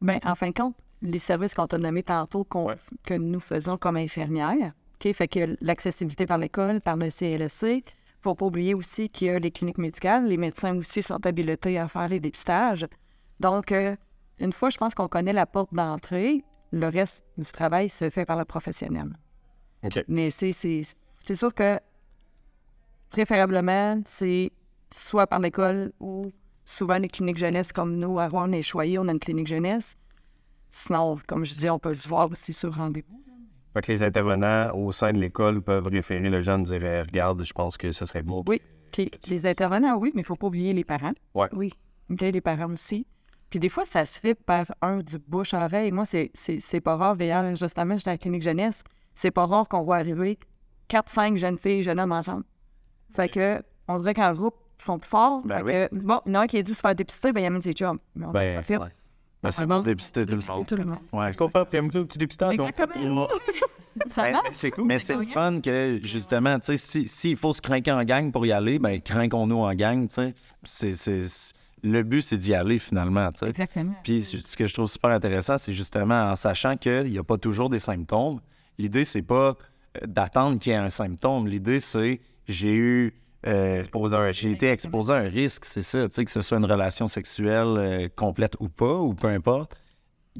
Bien, 0.00 0.18
en 0.24 0.34
fin 0.34 0.48
de 0.48 0.54
compte, 0.54 0.74
les 1.02 1.18
services 1.18 1.54
qu'on 1.54 1.66
t'a 1.66 1.78
nommés 1.78 2.02
tantôt 2.02 2.46
Ouais. 2.54 2.74
que 3.04 3.14
nous 3.14 3.40
faisons 3.40 3.76
comme 3.76 3.96
infirmières, 3.96 4.72
OK, 5.04 5.12
fait 5.12 5.28
que 5.28 5.56
l'accessibilité 5.60 6.26
par 6.26 6.38
l'école, 6.38 6.80
par 6.80 6.96
le 6.96 7.10
CLSC, 7.10 7.84
faut 8.20 8.34
pas 8.34 8.46
oublier 8.46 8.72
aussi 8.74 9.08
qu'il 9.08 9.26
y 9.26 9.30
a 9.30 9.38
les 9.38 9.50
cliniques 9.50 9.78
médicales, 9.78 10.26
les 10.26 10.36
médecins 10.36 10.76
aussi 10.76 11.02
sont 11.02 11.24
habilités 11.26 11.78
à 11.78 11.88
faire 11.88 12.08
les 12.08 12.20
dépistages. 12.20 12.86
Donc, 13.40 13.72
euh, 13.72 13.96
une 14.38 14.52
fois, 14.52 14.70
je 14.70 14.78
pense 14.78 14.94
qu'on 14.94 15.08
connaît 15.08 15.32
la 15.32 15.46
porte 15.46 15.74
d'entrée, 15.74 16.40
le 16.70 16.86
reste 16.86 17.24
du 17.36 17.44
travail 17.44 17.88
se 17.88 18.08
fait 18.10 18.24
par 18.24 18.38
le 18.38 18.44
professionnel. 18.44 19.08
OK. 19.82 20.04
Mais 20.08 20.30
c'est 20.30 20.52
sûr 21.34 21.52
que 21.52 21.78
préférablement, 23.12 24.00
c'est 24.06 24.50
soit 24.90 25.26
par 25.26 25.38
l'école 25.38 25.92
ou 26.00 26.32
souvent 26.64 26.98
les 26.98 27.08
cliniques 27.08 27.38
jeunesse 27.38 27.72
comme 27.72 27.96
nous, 27.96 28.18
à 28.18 28.28
Rouen 28.28 28.50
et 28.52 28.62
Choyer, 28.62 28.98
on 28.98 29.06
a 29.08 29.12
une 29.12 29.18
clinique 29.18 29.46
jeunesse. 29.46 29.94
Sinon, 30.70 31.18
comme 31.26 31.44
je 31.44 31.54
dis, 31.54 31.68
on 31.68 31.78
peut 31.78 31.90
le 31.90 32.08
voir 32.08 32.30
aussi 32.30 32.52
sur 32.52 32.74
rendez-vous. 32.74 33.22
Fait 33.74 33.82
que 33.82 33.92
les 33.92 34.02
intervenants 34.02 34.74
au 34.74 34.92
sein 34.92 35.12
de 35.12 35.18
l'école 35.18 35.62
peuvent 35.62 35.86
référer 35.86 36.28
le 36.28 36.40
jeune, 36.40 36.62
dire 36.62 36.82
Eh, 36.84 37.02
Regarde, 37.02 37.44
je 37.44 37.52
pense 37.52 37.76
que 37.76 37.92
ce 37.92 38.04
serait 38.06 38.22
bon 38.22 38.42
Oui. 38.46 38.60
Les 39.28 39.46
intervenants, 39.46 39.96
oui, 39.96 40.10
mais 40.14 40.20
il 40.20 40.24
ne 40.24 40.26
faut 40.26 40.36
pas 40.36 40.46
oublier 40.48 40.72
les 40.72 40.84
parents. 40.84 41.12
Oui. 41.34 41.72
OK, 42.10 42.20
les 42.20 42.40
parents 42.40 42.72
aussi. 42.72 43.06
Puis 43.48 43.58
des 43.58 43.68
fois, 43.68 43.84
ça 43.84 44.04
se 44.04 44.20
fait 44.20 44.34
par 44.34 44.66
un 44.80 44.98
du 44.98 45.18
bouche-oreille. 45.18 45.92
Moi, 45.92 46.04
c'est, 46.04 46.30
c'est, 46.34 46.60
c'est 46.60 46.80
pas 46.80 46.96
rare. 46.96 47.16
D'ailleurs, 47.16 47.54
justement, 47.54 47.96
j'étais 47.96 48.10
à 48.10 48.14
la 48.14 48.18
clinique 48.18 48.42
jeunesse. 48.42 48.82
C'est 49.14 49.30
pas 49.30 49.46
rare 49.46 49.68
qu'on 49.68 49.82
voit 49.82 49.96
arriver 49.96 50.38
4-5 50.90 51.36
jeunes 51.36 51.58
filles, 51.58 51.82
jeunes 51.82 52.00
hommes 52.00 52.12
ensemble. 52.12 52.44
Fait 53.14 53.28
que, 53.28 53.62
on 53.88 53.96
dirait 53.98 54.14
qu'en 54.14 54.32
groupe, 54.34 54.54
ils 54.80 54.84
sont 54.84 54.98
plus 54.98 55.08
forts. 55.08 55.42
Ben 55.44 55.64
fait 55.64 55.88
que, 55.90 55.96
bon, 55.96 56.20
il 56.26 56.32
y 56.32 56.36
en 56.36 56.40
a 56.40 56.44
un 56.44 56.46
qui 56.46 56.56
est 56.56 56.62
dû 56.62 56.74
se 56.74 56.80
faire 56.80 56.94
dépister, 56.94 57.32
ben, 57.32 57.40
il 57.40 57.46
amène 57.46 57.60
ses 57.62 57.72
chums. 57.72 57.98
Mais 58.14 58.26
on 58.26 58.30
Ben, 58.30 58.58
ouais. 58.68 58.78
Ben, 59.42 59.50
c'est 59.50 59.66
bon. 59.66 59.76
bon 59.78 59.82
dépister 59.82 60.24
tout 60.24 60.36
le 60.36 60.54
monde. 60.54 60.66
Tout 60.66 60.76
le 60.76 60.84
monde. 60.84 60.98
Ouais. 61.12 61.28
Est-ce 61.28 61.36
qu'on 61.38 61.48
fait? 61.48 61.58
Un 61.78 61.88
petit 61.88 62.18
dépistage? 62.18 62.56
donc? 62.56 62.68
Exactement. 62.70 63.28
Ça 64.08 64.22
Ben, 64.22 64.32
marche. 64.32 64.48
c'est 64.52 64.70
cool. 64.70 64.86
Mais 64.86 64.98
c'est 64.98 65.14
le 65.16 65.24
fun 65.26 65.60
que, 65.60 66.00
justement, 66.02 66.58
tu 66.58 66.66
sais, 66.66 66.76
si- 66.78 67.06
s'il 67.08 67.36
faut 67.36 67.52
se 67.52 67.60
craquer 67.60 67.92
en 67.92 68.02
gang 68.04 68.32
pour 68.32 68.46
y 68.46 68.52
aller, 68.52 68.78
ben, 68.78 68.98
craquons-nous 69.00 69.58
en 69.58 69.74
gang, 69.74 70.08
tu 70.08 70.14
sais. 70.64 70.92
C'est- 70.94 71.52
Le 71.84 72.02
but, 72.04 72.22
c'est 72.22 72.38
d'y 72.38 72.54
aller, 72.54 72.78
finalement, 72.78 73.30
tu 73.32 73.40
sais. 73.40 73.48
Exactement. 73.50 73.94
Puis 74.04 74.22
ce 74.22 74.56
que 74.56 74.66
je 74.68 74.72
trouve 74.72 74.88
super 74.88 75.10
intéressant, 75.10 75.58
c'est 75.58 75.72
justement 75.72 76.30
en 76.30 76.36
sachant 76.36 76.76
qu'il 76.76 77.10
n'y 77.10 77.18
a 77.18 77.24
pas 77.24 77.36
toujours 77.38 77.68
des 77.68 77.80
symptômes. 77.80 78.40
L'idée, 78.78 79.04
c'est 79.04 79.22
pas 79.22 79.48
euh, 80.00 80.06
d'attendre 80.06 80.58
qu'il 80.60 80.70
y 80.72 80.74
ait 80.76 80.78
un 80.78 80.88
symptôme. 80.90 81.48
L'idée, 81.48 81.80
c'est 81.80 82.20
j'ai 82.48 82.72
eu. 82.74 83.14
euh, 83.46 83.82
j'ai 84.32 84.50
été 84.50 84.70
exposé 84.70 85.12
à 85.12 85.16
un 85.16 85.28
risque, 85.28 85.64
c'est 85.64 85.82
ça, 85.82 86.08
tu 86.08 86.14
sais, 86.14 86.24
que 86.24 86.30
ce 86.30 86.42
soit 86.42 86.58
une 86.58 86.64
relation 86.64 87.06
sexuelle 87.06 87.74
euh, 87.78 88.08
complète 88.14 88.56
ou 88.60 88.68
pas, 88.68 88.94
ou 88.98 89.14
peu 89.14 89.28
importe. 89.28 89.76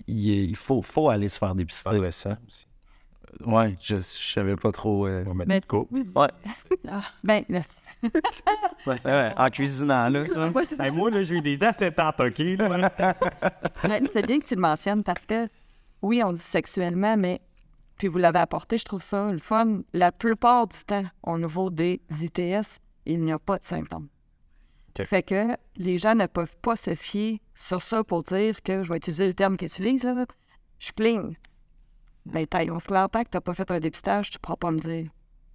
Il, 0.06 0.30
est- 0.30 0.44
il 0.44 0.56
faut, 0.56 0.80
faut 0.82 1.09
aller 1.11 1.28
se 1.28 1.38
faire 1.38 1.54
dépister. 1.54 1.88
Adolescent 1.90 2.37
aussi. 2.49 2.66
Ouais, 3.47 3.76
je, 3.82 3.97
je 3.97 4.00
savais 4.02 4.56
pas 4.56 4.73
trop. 4.73 5.06
euh, 5.06 5.23
On 5.26 5.30
va 5.30 5.35
mettre 5.35 5.49
Mais- 5.49 5.56
une 5.56 5.62
coupe. 5.64 5.90
Ouais. 5.92 6.28
Ben, 7.25 7.44
là, 7.49 7.61
Ouais, 8.87 9.00
ouais, 9.04 9.32
en 9.37 9.49
cuisinant, 9.50 10.09
là. 10.09 10.25
tu 10.25 10.32
vois. 10.35 10.62
Hey, 10.78 10.90
moi, 10.90 11.11
là, 11.11 11.23
j'ai 11.23 11.37
eu 11.37 11.40
des 11.40 11.62
acétates, 11.62 12.21
OK? 12.21 12.38
là. 12.38 12.90
Ben, 13.85 14.06
c'est 14.12 14.26
bien 14.26 14.38
que 14.40 14.47
tu 14.47 14.54
le 14.54 14.61
mentionnes 14.61 15.02
parce 15.02 15.25
que, 15.25 15.49
oui, 16.02 16.23
on 16.25 16.32
dit 16.32 16.40
sexuellement, 16.40 17.16
mais, 17.16 17.40
puis 18.02 18.09
vous 18.09 18.18
l'avez 18.18 18.40
apporté, 18.40 18.78
je 18.78 18.85
trouve 18.85 19.00
ça 19.00 19.30
le 19.30 19.38
fun. 19.38 19.82
La 19.92 20.11
plupart 20.11 20.66
du 20.66 20.76
temps, 20.78 21.04
au 21.23 21.38
niveau 21.38 21.71
des 21.71 22.00
ITS, 22.21 22.80
il 23.06 23.21
n'y 23.21 23.30
a 23.30 23.38
pas 23.38 23.59
de 23.59 23.64
symptômes. 23.64 24.09
Fait 25.04 25.23
que 25.23 25.56
les 25.76 25.99
gens 25.99 26.16
ne 26.16 26.26
peuvent 26.26 26.56
pas 26.56 26.75
se 26.75 26.97
fier 26.97 27.40
sur 27.54 27.80
ça 27.80 28.02
pour 28.02 28.25
dire 28.25 28.61
que, 28.64 28.82
je 28.82 28.88
vais 28.88 28.97
utiliser 28.97 29.28
le 29.28 29.35
terme 29.35 29.56
qu'ils 29.56 29.68
utilisent, 29.68 30.02
là, 30.02 30.26
je 30.80 30.87
suis 30.87 30.94
clean. 30.94 31.30
Mais 32.26 32.44
taille, 32.44 32.73
on 32.73 32.80
se 32.80 32.87
tant 32.87 33.06
que 33.06 33.30
tu 33.30 33.37
n'as 33.37 33.40
pas 33.40 33.54
fait 33.54 33.71
un 33.71 33.78
dépistage, 33.78 34.30
tu 34.30 34.38
ne 34.38 34.40
pourras 34.40 34.56
pas 34.56 34.73
me 34.73 34.78
dire 34.78 35.09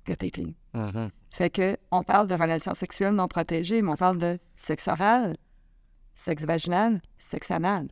que 0.06 0.13
tu 0.13 0.27
es 0.27 0.32
clean. 0.32 0.54
Mhm. 0.74 1.12
Fait 1.34 1.50
que 1.50 1.75
on 1.92 2.01
parle 2.04 2.27
de 2.27 2.36
relations 2.36 2.75
sexuelles 2.75 3.13
non 3.13 3.27
protégées, 3.27 3.82
mais 3.82 3.92
on 3.92 3.98
parle 3.98 4.20
de 4.20 4.39
sexe 4.56 4.88
oral, 4.88 5.36
sexe 6.16 6.46
vaginal, 6.46 7.01
sexe 7.18 7.51
anal. 7.51 7.89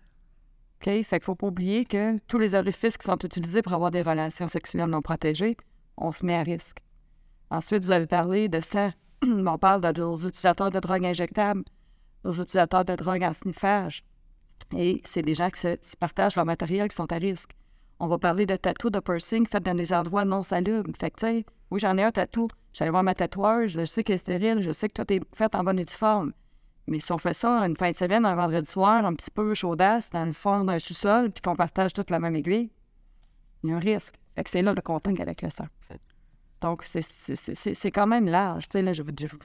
OK? 0.75 0.86
Fait 0.86 1.03
qu'il 1.03 1.24
faut 1.24 1.36
pas 1.36 1.48
oublier 1.48 1.86
que 1.86 2.17
tous 2.27 2.38
les 2.38 2.55
orifices 2.55 2.98
qui 2.98 3.05
sont 3.05 3.17
utilisés 3.24 3.62
pour 3.62 3.74
avoir 3.74 3.91
des 3.91 4.01
relations 4.01 4.48
sexuelles 4.48 4.89
non 4.89 5.01
protégées, 5.01 5.58
on 5.98 6.12
se 6.12 6.25
met 6.25 6.36
à 6.36 6.44
risque. 6.44 6.77
Ensuite, 7.50 7.84
vous 7.84 7.91
avez 7.91 8.08
parlé 8.08 8.50
de 8.50 8.60
ça. 8.60 8.91
on 9.24 9.58
parle 9.58 9.82
de 9.82 10.01
nos 10.01 10.17
utilisateurs 10.17 10.72
de 10.72 10.79
drogue 10.79 11.05
injectables, 11.05 11.63
nos 12.24 12.34
utilisateurs 12.34 12.86
de 12.86 12.96
drogue 12.96 13.24
en 13.24 13.34
sniffage. 13.34 14.03
Et 14.75 15.01
c'est 15.05 15.22
des 15.22 15.36
gens 15.36 15.50
qui, 15.50 15.67
partagent 16.00 16.36
leur 16.36 16.46
matériel 16.46 16.88
qui 16.88 16.96
sont 16.96 17.12
à 17.12 17.17
risque. 17.17 17.51
On 18.00 18.08
va 18.08 18.17
parler 18.17 18.46
de 18.46 18.55
tatou, 18.55 18.89
de 18.89 19.00
piercing 19.00 19.48
fait 19.48 19.62
dans 19.62 19.75
des 19.75 19.94
endroits 19.94 20.25
non 20.25 20.41
salubres. 20.41 20.91
Fait 21.00 21.12
que, 21.12 21.44
oui, 21.72 21.79
j'en 21.79 21.98
ai 21.98 22.03
un 22.03 22.12
tatou. 22.12 22.48
J'allais 22.74 22.91
voir 22.91 23.03
ma 23.03 23.13
tatoueuse, 23.13 23.72
je 23.72 23.86
sais 23.86 24.03
qu'elle 24.03 24.15
est 24.15 24.20
stérile, 24.20 24.60
je 24.60 24.72
sais 24.72 24.89
que 24.89 25.01
tout 25.01 25.13
est 25.13 25.22
fait 25.34 25.55
en 25.55 25.63
bonne 25.63 25.79
et 25.79 25.86
due 25.86 25.94
forme. 25.94 26.34
Mais 26.87 26.99
si 26.99 27.11
on 27.11 27.17
fait 27.17 27.33
ça 27.33 27.49
une 27.65 27.75
fin 27.75 27.89
de 27.91 27.95
semaine, 27.95 28.25
un 28.25 28.35
vendredi 28.35 28.69
soir, 28.69 29.05
un 29.05 29.13
petit 29.15 29.31
peu 29.31 29.53
chaudasse, 29.55 30.09
dans 30.11 30.25
le 30.25 30.33
fond 30.33 30.63
d'un 30.63 30.77
sous-sol, 30.79 31.31
puis 31.31 31.41
qu'on 31.41 31.55
partage 31.55 31.93
toute 31.93 32.11
la 32.11 32.19
même 32.19 32.35
aiguille, 32.35 32.69
il 33.63 33.69
y 33.69 33.73
a 33.73 33.75
un 33.77 33.79
risque. 33.79 34.15
Fait 34.35 34.43
que 34.43 34.49
c'est 34.49 34.61
là 34.61 34.73
le 34.73 34.81
contact 34.81 35.19
avec 35.19 35.41
le 35.41 35.49
sang. 35.49 35.65
Donc, 36.61 36.83
c'est- 36.83 37.01
c'est 37.01 37.35
c'est- 37.35 37.55
c'est- 37.55 37.73
c'est 37.73 37.91
quand 37.91 38.07
même 38.07 38.27
large. 38.27 38.67
Tu 38.69 38.73
sais, 38.77 38.81
là, 38.81 38.93
je 38.93 39.01
vous, 39.03 39.09
je, 39.19 39.25
vous- 39.27 39.37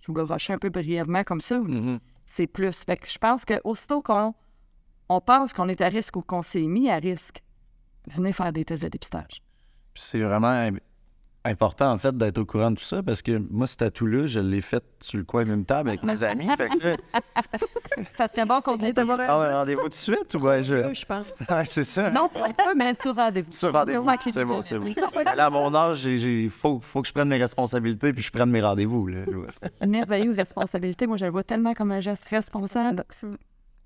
je 0.00 0.12
vous 0.12 0.52
un 0.52 0.58
peu 0.58 0.68
brièvement 0.68 1.24
comme 1.24 1.40
ça. 1.40 1.58
Mhm. 1.58 1.98
C'est 2.26 2.46
plus. 2.46 2.84
Fait 2.84 2.96
que 2.96 3.08
je 3.08 3.18
pense 3.18 3.44
qu'aussitôt 3.44 4.02
qu'on 4.02 4.34
on 5.10 5.20
pense 5.20 5.52
qu'on 5.52 5.68
est 5.68 5.80
à 5.82 5.88
risque 5.88 6.16
ou 6.16 6.22
qu'on 6.22 6.40
s'est 6.42 6.62
mis 6.62 6.88
à 6.90 6.96
risque, 6.96 7.42
venez 8.08 8.32
faire 8.32 8.52
des 8.52 8.64
tests 8.64 8.82
de 8.84 8.88
dépistage. 8.88 9.42
Puis 9.92 10.02
c'est 10.02 10.20
vraiment 10.20 10.48
im- 10.48 10.78
important, 11.44 11.92
en 11.92 11.98
fait, 11.98 12.16
d'être 12.16 12.38
au 12.38 12.44
courant 12.46 12.70
de 12.70 12.76
tout 12.76 12.84
ça, 12.84 13.02
parce 13.02 13.20
que 13.22 13.36
moi, 13.50 13.66
ce 13.66 13.76
tatou-là, 13.76 14.26
je 14.26 14.40
l'ai 14.40 14.60
fait 14.60 14.82
sur 15.00 15.18
le 15.18 15.24
coin 15.24 15.44
d'une 15.44 15.64
table 15.64 15.90
avec 15.90 16.02
mes 16.02 16.24
amis. 16.24 16.48
Fait 16.56 16.68
que 16.68 16.96
Ça 18.12 18.26
serait 18.28 18.46
bon 18.46 18.60
qu'on 18.60 18.78
ait 18.78 18.92
d'avoir 18.92 19.20
un- 19.20 19.58
rendez-vous 19.58 19.82
tout 19.82 19.88
de 19.90 19.94
suite 19.94 20.34
ou 20.34 20.38
ouais, 20.38 20.62
je... 20.62 20.92
je 20.94 21.04
pense. 21.04 21.26
Ouais, 21.50 21.66
c'est 21.66 21.84
ça. 21.84 22.10
Non, 22.10 22.28
pas 22.28 22.46
un 22.48 22.52
peu, 22.52 22.74
mais 22.74 22.92
sur 23.00 23.14
rendez-vous. 23.14 23.52
Sur 23.52 23.72
rendez-vous. 23.72 24.08
C'est 24.32 24.44
bon, 24.44 24.62
c'est 24.62 24.78
bon. 24.78 24.92
Là, 25.24 25.46
à 25.46 25.50
mon 25.50 25.74
âge, 25.74 26.04
il 26.06 26.48
faut, 26.50 26.80
faut 26.80 27.02
que 27.02 27.08
je 27.08 27.12
prenne 27.12 27.28
mes 27.28 27.36
responsabilités 27.38 28.12
puis 28.12 28.22
je 28.22 28.30
prenne 28.30 28.50
mes 28.50 28.62
rendez-vous. 28.62 29.10
Merveilleuse 29.86 30.36
responsabilité. 30.36 31.06
Moi, 31.06 31.16
je 31.18 31.26
le 31.26 31.30
vois 31.30 31.44
tellement 31.44 31.74
comme 31.74 31.92
un 31.92 32.00
geste 32.00 32.24
responsable. 32.24 33.04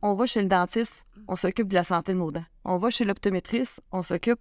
On 0.00 0.14
va 0.14 0.26
chez 0.26 0.42
le 0.42 0.48
dentiste, 0.48 1.04
on 1.26 1.34
s'occupe 1.34 1.66
de 1.68 1.74
la 1.74 1.82
santé 1.82 2.12
de 2.12 2.18
nos 2.18 2.30
dents. 2.30 2.44
On 2.64 2.76
va 2.78 2.88
chez 2.90 3.04
l'optométriste, 3.04 3.80
on 3.90 4.02
s'occupe 4.02 4.38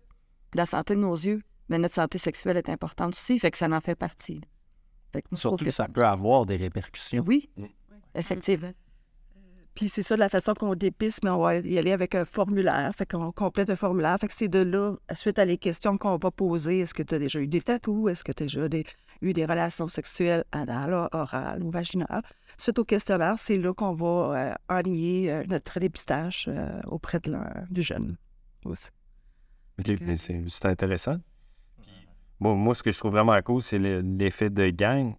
de 0.54 0.58
la 0.58 0.68
santé 0.68 0.94
de 0.94 1.00
nos 1.00 1.16
yeux. 1.16 1.42
Mais 1.70 1.78
notre 1.78 1.96
santé 1.96 2.18
sexuelle 2.18 2.58
est 2.58 2.70
importante 2.70 3.14
aussi, 3.14 3.38
fait 3.40 3.52
que 3.52 3.58
ça 3.58 3.68
en 3.70 3.82
fait 3.82 3.96
partie. 3.96 4.42
Fait 5.14 5.22
que 5.22 5.36
Surtout 5.36 5.66
que 5.66 5.72
ça 5.72 5.88
peut 5.88 6.06
avoir 6.06 6.46
des 6.46 6.56
répercussions. 6.58 7.24
Oui, 7.28 7.50
effectivement. 8.16 8.72
Puis 9.74 9.90
c'est 9.90 10.02
ça 10.02 10.16
de 10.16 10.20
la 10.22 10.30
façon 10.30 10.56
qu'on 10.56 10.74
dépiste, 10.74 11.20
mais 11.24 11.30
on 11.30 11.38
va 11.40 11.58
y 11.58 11.78
aller 11.78 11.92
avec 11.92 12.16
un 12.16 12.26
formulaire. 12.26 12.92
Fait 12.98 13.06
qu'on 13.06 13.32
complète 13.32 13.70
un 13.70 13.76
formulaire. 13.76 14.18
Fait 14.20 14.28
que 14.28 14.34
c'est 14.36 14.48
de 14.48 14.58
là, 14.60 14.96
suite 15.14 15.38
à 15.38 15.46
les 15.46 15.58
questions 15.60 15.98
qu'on 16.00 16.18
va 16.18 16.32
poser, 16.32 16.80
est-ce 16.80 16.96
que 16.96 17.04
tu 17.04 17.14
as 17.14 17.20
déjà 17.20 17.40
eu 17.40 17.48
des 17.48 17.62
tatous? 17.62 18.10
Est-ce 18.12 18.24
que 18.24 18.32
tu 18.32 18.42
as 18.42 18.46
déjà 18.48 18.68
des- 18.70 18.86
eu 19.22 19.34
des 19.34 19.46
relations 19.46 19.88
sexuelles 19.88 20.44
anales, 20.52 21.08
orales 21.12 21.62
ou 21.62 21.70
vaginales? 21.70 22.24
Suite 22.58 22.80
au 22.80 22.86
questionnaire, 22.86 23.36
c'est 23.40 23.58
là 23.60 23.72
qu'on 23.72 23.94
va 23.94 24.08
euh, 24.08 24.54
enligner 24.68 25.32
euh, 25.32 25.44
notre 25.48 25.80
dépistage 25.80 26.46
euh, 26.48 26.82
auprès 26.88 27.20
de 27.20 27.32
la- 27.34 27.64
du 27.70 27.84
jeune. 27.84 28.18
aussi. 28.66 28.88
OK, 29.80 29.94
c'est 30.18 30.66
intéressant. 30.66 31.18
Bon, 32.40 32.56
moi, 32.56 32.76
ce 32.76 32.84
que 32.84 32.92
je 32.92 33.00
trouve 33.00 33.12
vraiment 33.14 33.40
cool, 33.42 33.62
c'est 33.62 33.80
le- 33.80 34.02
l'effet 34.02 34.50
de 34.50 34.70
gang. 34.70 35.16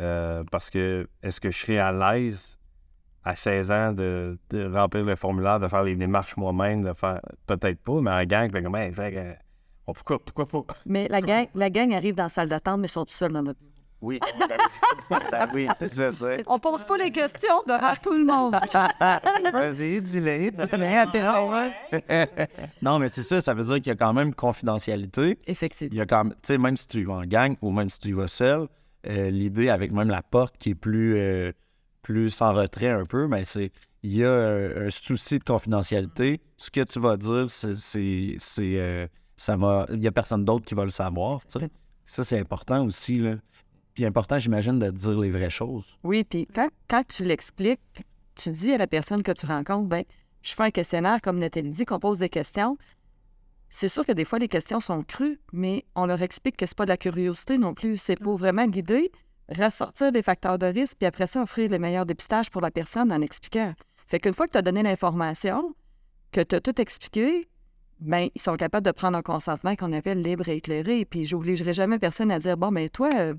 Euh, 0.00 0.42
parce 0.50 0.70
que 0.70 1.08
est-ce 1.22 1.40
que 1.40 1.50
je 1.50 1.58
serais 1.58 1.78
à 1.78 1.92
l'aise 1.92 2.58
à 3.24 3.36
16 3.36 3.70
ans 3.70 3.92
de, 3.92 4.38
de 4.50 4.66
remplir 4.72 5.04
le 5.04 5.14
formulaire, 5.14 5.60
de 5.60 5.68
faire 5.68 5.82
les 5.84 5.94
démarches 5.94 6.36
moi-même, 6.36 6.82
de 6.82 6.92
faire. 6.94 7.20
Peut-être 7.46 7.80
pas, 7.80 8.00
mais 8.00 8.10
en 8.10 8.24
gang, 8.24 8.50
fait 8.50 8.62
comme, 8.62 8.74
hey, 8.74 8.92
fait 8.92 9.12
que, 9.12 9.34
oh, 9.86 9.92
pourquoi, 9.92 10.18
pourquoi 10.24 10.46
pas? 10.46 10.74
Mais 10.86 11.06
la 11.08 11.20
gang, 11.20 11.46
la 11.54 11.70
gang 11.70 11.92
arrive 11.94 12.14
dans 12.16 12.24
la 12.24 12.28
salle 12.28 12.48
d'attente, 12.48 12.80
mais 12.80 12.86
ils 12.86 12.90
sont 12.90 13.04
tout 13.04 13.14
seuls 13.14 13.32
dans 13.32 13.42
notre. 13.42 13.60
Oui. 14.04 14.18
Ben 15.30 15.48
oui, 15.54 15.68
c'est 15.78 15.86
ça. 15.88 16.10
c'est- 16.10 16.42
On 16.48 16.58
pose 16.58 16.82
pas 16.84 16.96
les 16.98 17.12
questions 17.12 17.62
devant 17.66 17.94
tout 18.02 18.12
le 18.12 18.24
monde. 18.24 18.52
Vas-y, 19.52 20.00
dis-le, 20.02 20.50
dis-le. 20.50 22.36
non, 22.82 22.98
mais 22.98 23.08
c'est 23.08 23.22
ça, 23.22 23.40
ça 23.40 23.54
veut 23.54 23.62
dire 23.64 23.76
qu'il 23.76 23.86
y 23.86 23.90
a 23.90 23.94
quand 23.96 24.12
même 24.12 24.34
confidentialité. 24.34 25.38
Effectivement. 25.46 25.92
Il 25.92 25.98
y 25.98 26.00
a 26.00 26.06
quand 26.06 26.24
même, 26.24 26.32
tu 26.34 26.38
sais, 26.48 26.58
même 26.58 26.76
si 26.76 26.88
tu 26.88 26.98
y 27.00 27.04
vas 27.04 27.14
en 27.14 27.24
gang 27.24 27.54
ou 27.62 27.70
même 27.70 27.90
si 27.90 28.00
tu 28.00 28.08
y 28.08 28.12
vas 28.12 28.26
seul, 28.28 28.66
euh, 29.06 29.30
l'idée 29.30 29.68
avec 29.68 29.92
même 29.92 30.08
la 30.08 30.22
porte 30.22 30.56
qui 30.58 30.70
est 30.70 30.74
plus, 30.74 31.16
euh, 31.16 31.52
plus 32.02 32.40
en 32.40 32.52
retrait 32.52 32.90
un 32.90 33.04
peu, 33.04 33.28
mais 33.28 33.44
c'est 33.44 33.70
il 34.02 34.16
y 34.16 34.24
a 34.24 34.28
euh, 34.28 34.86
un 34.88 34.90
souci 34.90 35.38
de 35.38 35.44
confidentialité. 35.44 36.40
Ce 36.56 36.70
que 36.72 36.80
tu 36.82 36.98
vas 36.98 37.16
dire, 37.16 37.48
c'est, 37.48 37.74
c'est, 37.74 38.34
c'est, 38.38 38.80
euh, 38.80 39.06
ça 39.36 39.56
va, 39.56 39.86
il 39.92 40.02
y 40.02 40.08
a 40.08 40.12
personne 40.12 40.44
d'autre 40.44 40.64
qui 40.66 40.74
va 40.74 40.82
le 40.84 40.90
savoir. 40.90 41.40
tu 41.46 41.60
sais. 41.60 41.68
Ça, 42.04 42.24
c'est 42.24 42.38
important 42.40 42.84
aussi 42.84 43.18
là. 43.18 43.36
Puis 43.94 44.04
important, 44.04 44.38
j'imagine, 44.38 44.78
de 44.78 44.90
dire 44.90 45.18
les 45.18 45.30
vraies 45.30 45.50
choses. 45.50 45.98
Oui, 46.02 46.24
puis 46.24 46.46
quand, 46.54 46.68
quand 46.88 47.02
tu 47.06 47.24
l'expliques, 47.24 48.04
tu 48.34 48.50
dis 48.50 48.72
à 48.72 48.78
la 48.78 48.86
personne 48.86 49.22
que 49.22 49.32
tu 49.32 49.46
rencontres, 49.46 49.88
ben, 49.88 50.04
je 50.42 50.54
fais 50.54 50.64
un 50.64 50.70
questionnaire 50.70 51.20
comme 51.20 51.38
Nathalie 51.38 51.70
dit, 51.70 51.84
qu'on 51.84 51.98
pose 51.98 52.18
des 52.18 52.28
questions. 52.28 52.76
C'est 53.68 53.88
sûr 53.88 54.04
que 54.04 54.12
des 54.12 54.24
fois, 54.24 54.38
les 54.38 54.48
questions 54.48 54.80
sont 54.80 55.02
crues, 55.02 55.38
mais 55.52 55.84
on 55.94 56.06
leur 56.06 56.20
explique 56.22 56.56
que 56.56 56.66
c'est 56.66 56.76
pas 56.76 56.84
de 56.84 56.90
la 56.90 56.96
curiosité 56.96 57.58
non 57.58 57.74
plus. 57.74 57.96
C'est 57.96 58.16
pour 58.16 58.36
vraiment 58.36 58.66
guider, 58.66 59.10
ressortir 59.48 60.12
des 60.12 60.22
facteurs 60.22 60.58
de 60.58 60.66
risque, 60.66 60.98
puis 60.98 61.06
après 61.06 61.26
ça, 61.26 61.42
offrir 61.42 61.70
les 61.70 61.78
meilleurs 61.78 62.06
dépistages 62.06 62.50
pour 62.50 62.60
la 62.60 62.70
personne 62.70 63.12
en 63.12 63.20
expliquant. 63.20 63.74
Fait 64.06 64.18
qu'une 64.18 64.34
fois 64.34 64.46
que 64.46 64.52
tu 64.52 64.58
as 64.58 64.62
donné 64.62 64.82
l'information, 64.82 65.74
que 66.32 66.42
tu 66.42 66.54
as 66.54 66.60
tout 66.60 66.78
expliqué, 66.80 67.48
ben, 68.00 68.28
ils 68.34 68.40
sont 68.40 68.56
capables 68.56 68.84
de 68.84 68.90
prendre 68.90 69.16
un 69.16 69.22
consentement 69.22 69.76
qu'on 69.76 69.92
appelle 69.92 70.20
libre 70.20 70.48
et 70.48 70.56
éclairé. 70.56 71.04
Puis 71.04 71.24
j'obligerai 71.24 71.72
jamais 71.72 71.98
personne 71.98 72.30
à 72.30 72.38
dire, 72.38 72.56
bon, 72.56 72.70
mais 72.70 72.88
toi, 72.88 73.10
euh, 73.14 73.34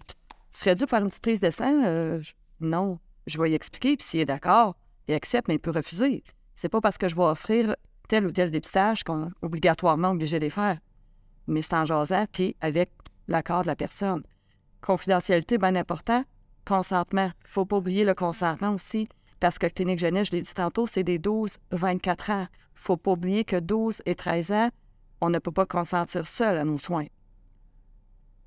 tu 0.54 0.60
serais 0.60 0.76
dû 0.76 0.86
faire 0.86 1.02
une 1.02 1.08
petite 1.10 1.24
prise 1.24 1.40
de 1.40 1.50
sang? 1.50 1.84
Euh, 1.84 2.22
non. 2.60 3.00
Je 3.26 3.42
vais 3.42 3.52
y 3.52 3.56
expliquer, 3.56 3.98
puis 3.98 4.06
s'il 4.06 4.20
est 4.20 4.26
d'accord, 4.26 4.76
il 5.08 5.16
accepte, 5.16 5.48
mais 5.48 5.56
il 5.56 5.60
peut 5.60 5.72
refuser. 5.72 6.24
C'est 6.54 6.70
pas 6.70 6.82
parce 6.82 6.98
que 6.98 7.08
je 7.08 7.16
vais 7.16 7.24
offrir 7.24 7.76
tel 8.08 8.28
ou 8.28 8.32
tel 8.32 8.52
dépistage 8.52 9.04
qu'on 9.04 9.28
est 9.28 9.32
obligatoirement 9.42 10.12
obligé 10.12 10.38
de 10.38 10.46
les 10.46 10.50
faire. 10.50 10.78
Mais 11.48 11.62
c'est 11.62 11.74
en 11.74 11.86
jasant, 11.86 12.26
puis 12.32 12.56
avec 12.62 12.92
l'accord 13.28 13.64
de 13.64 13.68
la 13.68 13.76
personne. 13.76 14.24
Confidentialité, 14.82 15.58
bien 15.58 15.76
important. 15.76 16.24
consentement. 16.66 17.32
Il 17.42 17.50
faut 17.50 17.66
pas 17.66 17.78
oublier 17.78 18.06
le 18.06 18.14
consentement 18.14 18.74
aussi, 18.74 19.08
parce 19.40 19.58
que 19.58 19.68
clinique 19.68 20.00
jeunesse, 20.00 20.28
je 20.28 20.38
l'ai 20.38 20.42
dit 20.42 20.54
tantôt, 20.54 20.88
c'est 20.88 21.04
des 21.04 21.20
12-24 21.20 22.32
ans. 22.32 22.48
Il 22.52 22.80
faut 22.80 22.98
pas 22.98 23.12
oublier 23.12 23.44
que 23.44 23.60
12 23.60 24.02
et 24.06 24.16
13 24.16 24.52
ans, 24.52 24.70
on 25.20 25.30
ne 25.30 25.40
peut 25.40 25.52
pas 25.52 25.66
consentir 25.66 26.28
seul 26.28 26.58
à 26.58 26.64
nos 26.64 26.78
soins. 26.78 27.06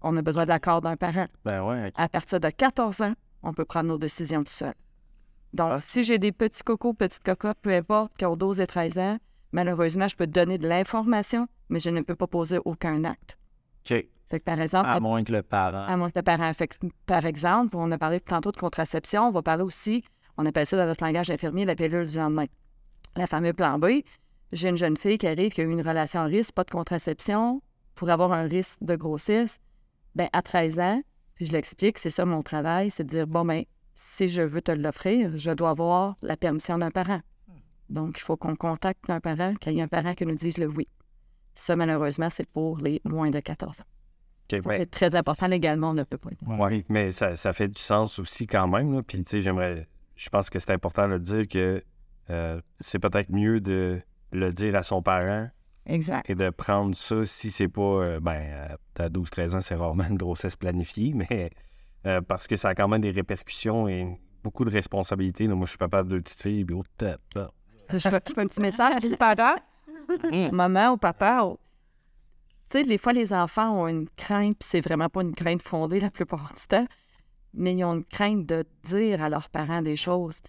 On 0.08 0.16
a 0.16 0.22
besoin 0.22 0.44
de 0.44 0.50
l'accord 0.50 0.80
d'un 0.82 0.96
parent. 0.96 1.26
Ben 1.44 1.64
ouais. 1.64 1.92
À 1.96 2.08
partir 2.08 2.38
de 2.38 2.48
14 2.48 3.00
ans, 3.02 3.14
on 3.42 3.52
peut 3.52 3.64
prendre 3.64 3.88
nos 3.88 3.98
décisions 3.98 4.44
tout 4.44 4.52
seul. 4.52 4.72
Donc, 5.52 5.72
Ah. 5.72 5.78
si 5.80 6.04
j'ai 6.04 6.18
des 6.18 6.30
petits 6.30 6.62
cocos, 6.62 6.92
petites 6.94 7.24
cocottes, 7.24 7.58
peu 7.60 7.72
importe, 7.74 8.14
qui 8.16 8.24
ont 8.24 8.36
12 8.36 8.60
et 8.60 8.66
13 8.68 8.98
ans, 8.98 9.18
malheureusement, 9.50 10.06
je 10.06 10.14
peux 10.14 10.26
te 10.26 10.30
donner 10.30 10.58
de 10.58 10.68
l'information, 10.68 11.48
mais 11.70 11.80
je 11.80 11.90
ne 11.90 12.02
peux 12.02 12.14
pas 12.14 12.28
poser 12.28 12.58
aucun 12.64 13.02
acte. 13.04 13.36
OK. 13.90 14.06
Fait 14.28 14.38
que, 14.40 14.44
par 14.44 14.60
exemple, 14.60 14.88
À 14.88 15.00
moins 15.00 15.24
que 15.24 15.32
le 15.32 15.42
parent. 15.42 15.86
à 15.88 15.96
mon 15.96 16.08
parent. 16.10 16.52
Fait 16.52 16.68
que, 16.68 16.76
par 17.06 17.24
exemple, 17.26 17.76
on 17.76 17.90
a 17.90 17.98
parlé 17.98 18.20
tantôt 18.20 18.52
de 18.52 18.56
contraception, 18.56 19.22
on 19.28 19.30
va 19.30 19.42
parler 19.42 19.62
aussi, 19.64 20.04
on 20.36 20.46
appelle 20.46 20.66
ça 20.66 20.76
dans 20.76 20.86
notre 20.86 21.04
langage 21.04 21.30
infirmier, 21.30 21.64
la 21.64 21.74
pilule 21.74 22.06
du 22.06 22.16
lendemain. 22.16 22.46
La 23.16 23.26
fameuse 23.26 23.54
plan 23.54 23.78
B. 23.78 24.02
J'ai 24.52 24.68
une 24.68 24.76
jeune 24.76 24.96
fille 24.96 25.18
qui 25.18 25.26
arrive, 25.26 25.52
qui 25.52 25.60
a 25.62 25.64
eu 25.64 25.70
une 25.70 25.80
relation 25.82 26.20
à 26.20 26.24
risque, 26.24 26.52
pas 26.54 26.62
de 26.64 26.70
contraception, 26.70 27.60
pour 27.96 28.10
avoir 28.10 28.32
un 28.32 28.42
risque 28.46 28.78
de 28.82 28.94
grossesse. 28.94 29.58
Ben 30.16 30.28
à 30.32 30.42
13 30.42 30.80
ans, 30.80 31.02
puis 31.34 31.44
je 31.44 31.52
l'explique, 31.52 31.98
c'est 31.98 32.10
ça 32.10 32.24
mon 32.24 32.42
travail, 32.42 32.90
c'est 32.90 33.04
de 33.04 33.10
dire, 33.10 33.26
bon, 33.26 33.44
ben 33.44 33.64
si 33.94 34.28
je 34.28 34.42
veux 34.42 34.62
te 34.62 34.72
l'offrir, 34.72 35.36
je 35.36 35.50
dois 35.52 35.70
avoir 35.70 36.16
la 36.22 36.36
permission 36.36 36.78
d'un 36.78 36.90
parent. 36.90 37.20
Donc, 37.88 38.18
il 38.18 38.22
faut 38.22 38.36
qu'on 38.36 38.56
contacte 38.56 39.08
un 39.08 39.20
parent, 39.20 39.54
qu'il 39.54 39.74
y 39.74 39.78
ait 39.78 39.82
un 39.82 39.88
parent 39.88 40.14
qui 40.14 40.26
nous 40.26 40.34
dise 40.34 40.58
le 40.58 40.66
oui. 40.66 40.88
Ça, 41.54 41.76
malheureusement, 41.76 42.28
c'est 42.30 42.48
pour 42.48 42.78
les 42.78 43.00
moins 43.04 43.30
de 43.30 43.40
14 43.40 43.80
ans. 43.80 43.84
C'est 44.48 44.90
très 44.90 45.14
important 45.14 45.46
légalement, 45.46 45.90
on 45.90 45.94
ne 45.94 46.02
peut 46.02 46.18
pas. 46.18 46.30
Oui, 46.46 46.84
mais 46.88 47.10
ça, 47.10 47.36
ça 47.36 47.52
fait 47.52 47.68
du 47.68 47.80
sens 47.80 48.18
aussi 48.18 48.46
quand 48.46 48.68
même. 48.68 48.92
là. 48.94 49.02
Puis, 49.02 49.22
tu 49.22 49.30
sais, 49.30 49.40
j'aimerais. 49.40 49.86
Je 50.14 50.28
pense 50.30 50.50
que 50.50 50.58
c'est 50.58 50.70
important 50.70 51.08
de 51.08 51.18
dire 51.18 51.48
que 51.48 51.82
euh, 52.30 52.60
c'est 52.80 52.98
peut-être 52.98 53.30
mieux 53.30 53.60
de 53.60 54.00
le 54.32 54.52
dire 54.52 54.74
à 54.76 54.82
son 54.82 55.02
parent 55.02 55.48
Exact. 55.86 56.28
et 56.28 56.34
de 56.34 56.50
prendre 56.50 56.94
ça 56.96 57.24
si 57.24 57.50
c'est 57.50 57.68
pas. 57.68 57.80
euh, 57.80 58.20
ben, 58.20 58.32
euh, 58.42 58.76
à 58.98 59.08
12-13 59.08 59.54
ans, 59.56 59.60
c'est 59.60 59.74
rarement 59.76 60.04
une 60.08 60.16
grossesse 60.16 60.56
planifiée, 60.56 61.12
mais 61.30 61.50
euh, 62.06 62.20
parce 62.20 62.46
que 62.48 62.56
ça 62.56 62.70
a 62.70 62.74
quand 62.74 62.88
même 62.88 63.00
des 63.02 63.10
répercussions 63.12 63.86
et 63.88 64.18
beaucoup 64.42 64.64
de 64.64 64.70
responsabilités. 64.70 65.46
là. 65.46 65.54
Moi, 65.54 65.66
je 65.66 65.70
suis 65.70 65.78
papa 65.78 66.02
de 66.02 66.08
deux 66.08 66.20
petites 66.20 66.42
filles, 66.42 66.64
puis 66.64 66.74
oh, 66.76 66.84
tap. 66.96 67.20
Je 67.90 67.98
fais 67.98 68.14
un 68.16 68.20
petit 68.46 68.60
message 68.60 68.94
à 68.96 68.98
les 68.98 69.16
parents, 69.16 69.56
maman 70.52 70.92
ou 70.92 70.96
papa. 70.96 71.44
ou- 71.44 71.58
Tu 72.70 72.78
sais, 72.78 72.84
des 72.84 72.98
fois, 72.98 73.12
les 73.12 73.32
enfants 73.32 73.82
ont 73.82 73.88
une 73.88 74.08
crainte, 74.16 74.58
puis 74.58 74.68
c'est 74.68 74.80
vraiment 74.80 75.08
pas 75.08 75.22
une 75.22 75.34
crainte 75.34 75.62
fondée 75.62 76.00
la 76.00 76.10
plupart 76.10 76.52
du 76.58 76.66
temps, 76.66 76.86
mais 77.54 77.74
ils 77.74 77.84
ont 77.84 77.94
une 77.94 78.04
crainte 78.04 78.44
de 78.46 78.64
dire 78.84 79.22
à 79.22 79.28
leurs 79.28 79.48
parents 79.48 79.82
des 79.82 79.96
choses. 79.96 80.40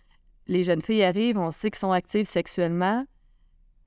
Les 0.48 0.64
jeunes 0.64 0.82
filles 0.82 1.04
arrivent, 1.04 1.38
on 1.38 1.52
sait 1.52 1.70
qu'ils 1.70 1.80
sont 1.80 1.92
actives 1.92 2.26
sexuellement, 2.26 3.06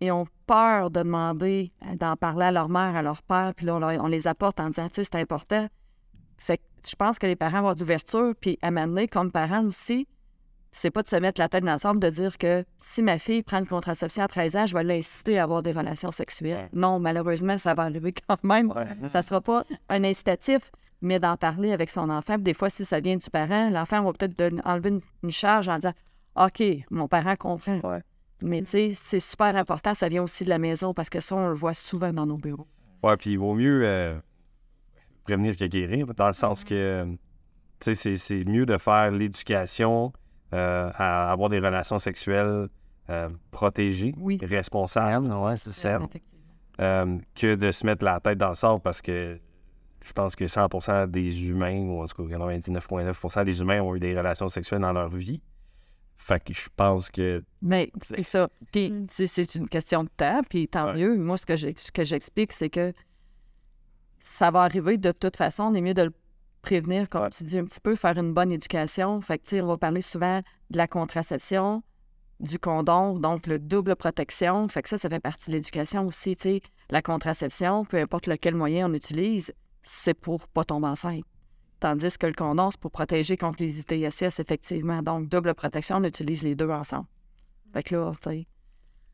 et 0.01 0.11
ont 0.11 0.27
peur 0.47 0.91
de 0.91 1.01
demander, 1.03 1.73
euh, 1.85 1.95
d'en 1.97 2.17
parler 2.17 2.47
à 2.47 2.53
leur 2.53 2.69
mère, 2.69 2.97
à 2.97 3.03
leur 3.03 3.23
père, 3.23 3.53
puis 3.55 3.67
là, 3.67 3.77
on, 3.77 3.79
leur- 3.81 4.03
on 4.03 4.07
les 4.09 4.27
apporte 4.27 4.59
en 4.61 4.69
disant, 4.71 4.89
tu 4.89 4.95
sais, 4.97 5.05
c'est 5.05 5.17
important. 5.21 5.69
Fait 6.39 6.57
que 6.57 6.63
je 6.89 6.97
pense 6.97 7.19
que 7.19 7.27
les 7.27 7.37
parents 7.37 7.53
vont 7.53 7.59
avoir 7.59 7.75
de 7.75 7.81
l'ouverture, 7.81 8.33
puis 8.41 8.59
à 8.63 8.71
m'amener 8.71 9.07
comme 9.09 9.31
parents 9.31 9.65
aussi, 9.65 10.09
c'est 10.73 10.91
pas 10.91 11.03
de 11.03 11.09
se 11.09 11.17
mettre 11.17 11.41
la 11.41 11.49
tête 11.49 11.65
dans 11.65 11.73
le 11.73 11.79
sable 11.79 11.99
de 11.99 12.09
dire 12.11 12.39
que 12.39 12.65
si 12.79 13.03
ma 13.03 13.19
fille 13.19 13.43
prend 13.43 13.59
une 13.59 13.67
contraception 13.67 14.23
à 14.25 14.29
13 14.29 14.57
ans, 14.57 14.67
je 14.67 14.75
vais 14.75 14.85
l'inciter 14.85 15.39
à 15.39 15.43
avoir 15.43 15.63
des 15.63 15.73
relations 15.73 16.13
sexuelles. 16.13 16.69
Non, 16.73 17.01
malheureusement, 17.01 17.59
ça 17.59 17.75
va 17.75 17.83
arriver 17.83 18.15
quand 18.29 18.43
même. 18.45 18.73
Ça 19.09 19.21
sera 19.23 19.41
pas 19.41 19.65
un 19.89 20.05
incitatif, 20.05 20.71
mais 21.03 21.19
d'en 21.19 21.37
parler 21.37 21.73
avec 21.73 21.91
son 21.91 22.09
enfant. 22.09 22.35
Puis 22.35 22.45
des 22.45 22.55
fois, 22.55 22.71
si 22.71 22.85
ça 22.85 23.01
vient 23.01 23.17
du 23.17 23.29
parent, 23.31 23.69
l'enfant 23.69 24.03
va 24.05 24.13
peut-être 24.13 24.41
enlever 24.65 24.91
une, 24.91 25.01
une 25.25 25.31
charge 25.33 25.69
en 25.69 25.75
disant 25.77 25.93
OK, 26.37 26.63
mon 26.91 27.09
parent 27.09 27.35
comprend. 27.37 27.81
Mais 28.43 28.61
tu 28.61 28.67
sais, 28.67 28.91
c'est 28.95 29.21
super 29.21 29.55
important. 29.57 29.95
Ça 29.95 30.09
vient 30.09 30.23
aussi 30.23 30.45
de 30.45 30.49
la 30.49 30.59
maison 30.59 30.95
parce 30.95 31.11
que 31.11 31.21
ça, 31.21 31.35
on 31.37 31.49
le 31.49 31.55
voit 31.55 31.75
souvent 31.75 32.13
dans 32.13 32.27
nos 32.27 32.37
bureaux. 32.37 32.67
Ouais, 33.03 33.17
puis 33.17 33.33
il 33.33 33.39
vaut 33.39 33.55
mieux 33.55 33.83
euh, 33.85 34.19
prévenir 35.25 35.57
que 35.57 35.65
guérir, 35.67 36.07
dans 36.15 36.27
le 36.27 36.33
sens 36.33 36.65
que, 36.65 36.75
euh, 36.75 37.05
tu 37.05 37.17
sais, 37.81 37.95
c'est- 37.95 38.17
c'est 38.17 38.45
mieux 38.45 38.67
de 38.67 38.77
faire 38.79 39.11
l'éducation 39.11 40.13
euh, 40.53 40.91
à 40.97 41.31
avoir 41.31 41.49
des 41.49 41.59
relations 41.61 41.99
sexuelles 41.99 42.69
euh, 43.09 43.29
protégées, 43.51 44.15
Oui. 44.19 44.39
responsables, 44.43 45.33
ouais, 45.33 45.57
c'est 45.57 45.73
ça, 45.73 45.99
euh, 46.81 47.19
que 47.35 47.55
de 47.57 47.73
se 47.73 47.85
mettre 47.87 48.05
la 48.05 48.21
tête 48.21 48.39
dans 48.39 48.51
le 48.51 48.55
sable 48.55 48.81
parce 48.81 49.03
que 49.03 49.39
je 50.05 50.13
pense 50.13 50.35
que 50.37 50.47
100% 50.47 51.07
des 51.09 51.49
humains, 51.49 51.77
ou 51.83 52.03
en 52.03 52.07
tout 52.07 52.27
cas 52.27 52.37
99,9% 52.37 53.45
des 53.45 53.61
humains 53.61 53.81
ont 53.81 53.95
eu 53.95 54.01
des 54.01 54.17
relations 54.17 54.49
sexuelles 54.49 54.81
dans 54.81 54.93
leur 54.93 55.09
vie. 55.09 55.41
Fait 56.23 56.39
que 56.45 56.53
je 56.53 56.69
pense 56.77 57.09
que 57.11 57.43
Mais 57.63 57.91
c'est 58.03 58.23
ça. 58.25 58.51
Puis 58.73 58.91
Mm. 58.91 59.07
tu 59.09 59.15
sais, 59.15 59.27
c'est 59.27 59.55
une 59.55 59.69
question 59.69 60.05
de 60.05 60.11
temps, 60.15 60.43
puis 60.49 60.69
tant 60.69 60.89
Ouais. 60.89 60.95
mieux. 60.99 61.17
Moi, 61.17 61.39
ce 61.39 61.47
que 61.47 61.57
j'ai- 61.57 61.75
ce 61.77 61.91
que 61.91 62.05
j'explique, 62.05 62.53
c'est 62.53 62.69
que 62.69 62.93
ça 64.19 64.51
va 64.51 64.63
arriver 64.63 64.99
de 64.99 65.13
toute 65.13 65.37
façon. 65.37 65.65
On 65.65 65.75
est 65.75 65.81
mieux 65.81 65.95
de 65.95 66.03
le 66.03 66.13
prévenir, 66.63 67.09
comme 67.09 67.23
Ouais. 67.23 67.31
tu 67.31 67.43
dis, 67.45 67.59
un 67.59 67.65
petit 67.65 67.81
peu, 67.81 67.95
faire 67.97 68.19
une 68.19 68.35
bonne 68.35 68.53
éducation. 68.53 69.19
Fait 69.23 69.39
que, 69.39 69.45
tu 69.45 69.51
sais, 69.57 69.61
on 69.63 69.67
va 69.67 69.79
parler 69.79 70.03
souvent 70.03 70.41
de 70.71 70.77
la 70.77 70.87
contraception, 70.87 71.83
du 72.39 72.59
condom, 72.59 73.19
donc 73.19 73.47
le 73.47 73.59
double 73.59 73.97
protection. 73.97 74.69
Fait 74.69 74.83
que 74.83 74.89
ça, 74.91 74.99
ça 74.99 75.09
fait 75.09 75.21
partie 75.21 75.51
de 75.51 75.57
l'éducation 75.57 76.07
aussi, 76.07 76.37
tu 76.37 76.43
sais. 76.43 76.61
La 76.91 77.01
contraception, 77.03 77.85
peu 77.87 77.97
importe 77.97 78.27
lequel 78.27 78.55
moyen 78.55 78.91
on 78.91 78.95
utilise, 78.95 79.53
c'est 79.83 80.15
pour 80.15 80.49
pas 80.49 80.65
tomber 80.65 80.89
enceinte. 80.89 81.25
Tandis 81.81 82.19
que 82.19 82.27
le 82.27 82.35
condom, 82.35 82.71
c'est 82.71 82.79
pour 82.81 82.91
protéger 82.91 83.37
contre 83.39 83.63
les 83.63 83.81
ITSS, 83.81 84.39
effectivement. 84.39 85.01
Donc, 85.03 85.29
double 85.29 85.55
protection, 85.55 85.97
on 85.97 86.05
utilise 86.05 86.43
les 86.43 86.55
deux 86.55 86.69
ensemble. 86.71 87.07
Fait 87.73 87.83
que 87.83 87.97
là, 87.97 88.13
tu 88.23 88.31
sais. 88.31 88.47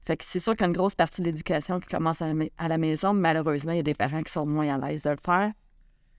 Fait 0.04 0.16
que 0.16 0.24
c'est 0.24 0.38
sûr 0.40 0.52
qu'il 0.54 0.62
y 0.62 0.64
a 0.64 0.68
une 0.68 0.72
grosse 0.76 0.94
partie 0.94 1.20
de 1.20 1.26
l'éducation 1.26 1.78
qui 1.80 1.88
commence 1.88 2.22
à 2.22 2.28
la, 2.28 2.34
ma- 2.34 2.44
à 2.58 2.68
la 2.68 2.78
maison, 2.78 3.12
mais 3.12 3.20
malheureusement, 3.20 3.72
il 3.72 3.76
y 3.76 3.80
a 3.80 3.84
des 3.84 3.94
parents 3.94 4.22
qui 4.22 4.32
sont 4.32 4.46
moins 4.46 4.68
à 4.80 4.88
l'aise 4.88 5.02
de 5.02 5.10
le 5.10 5.16
faire. 5.24 5.52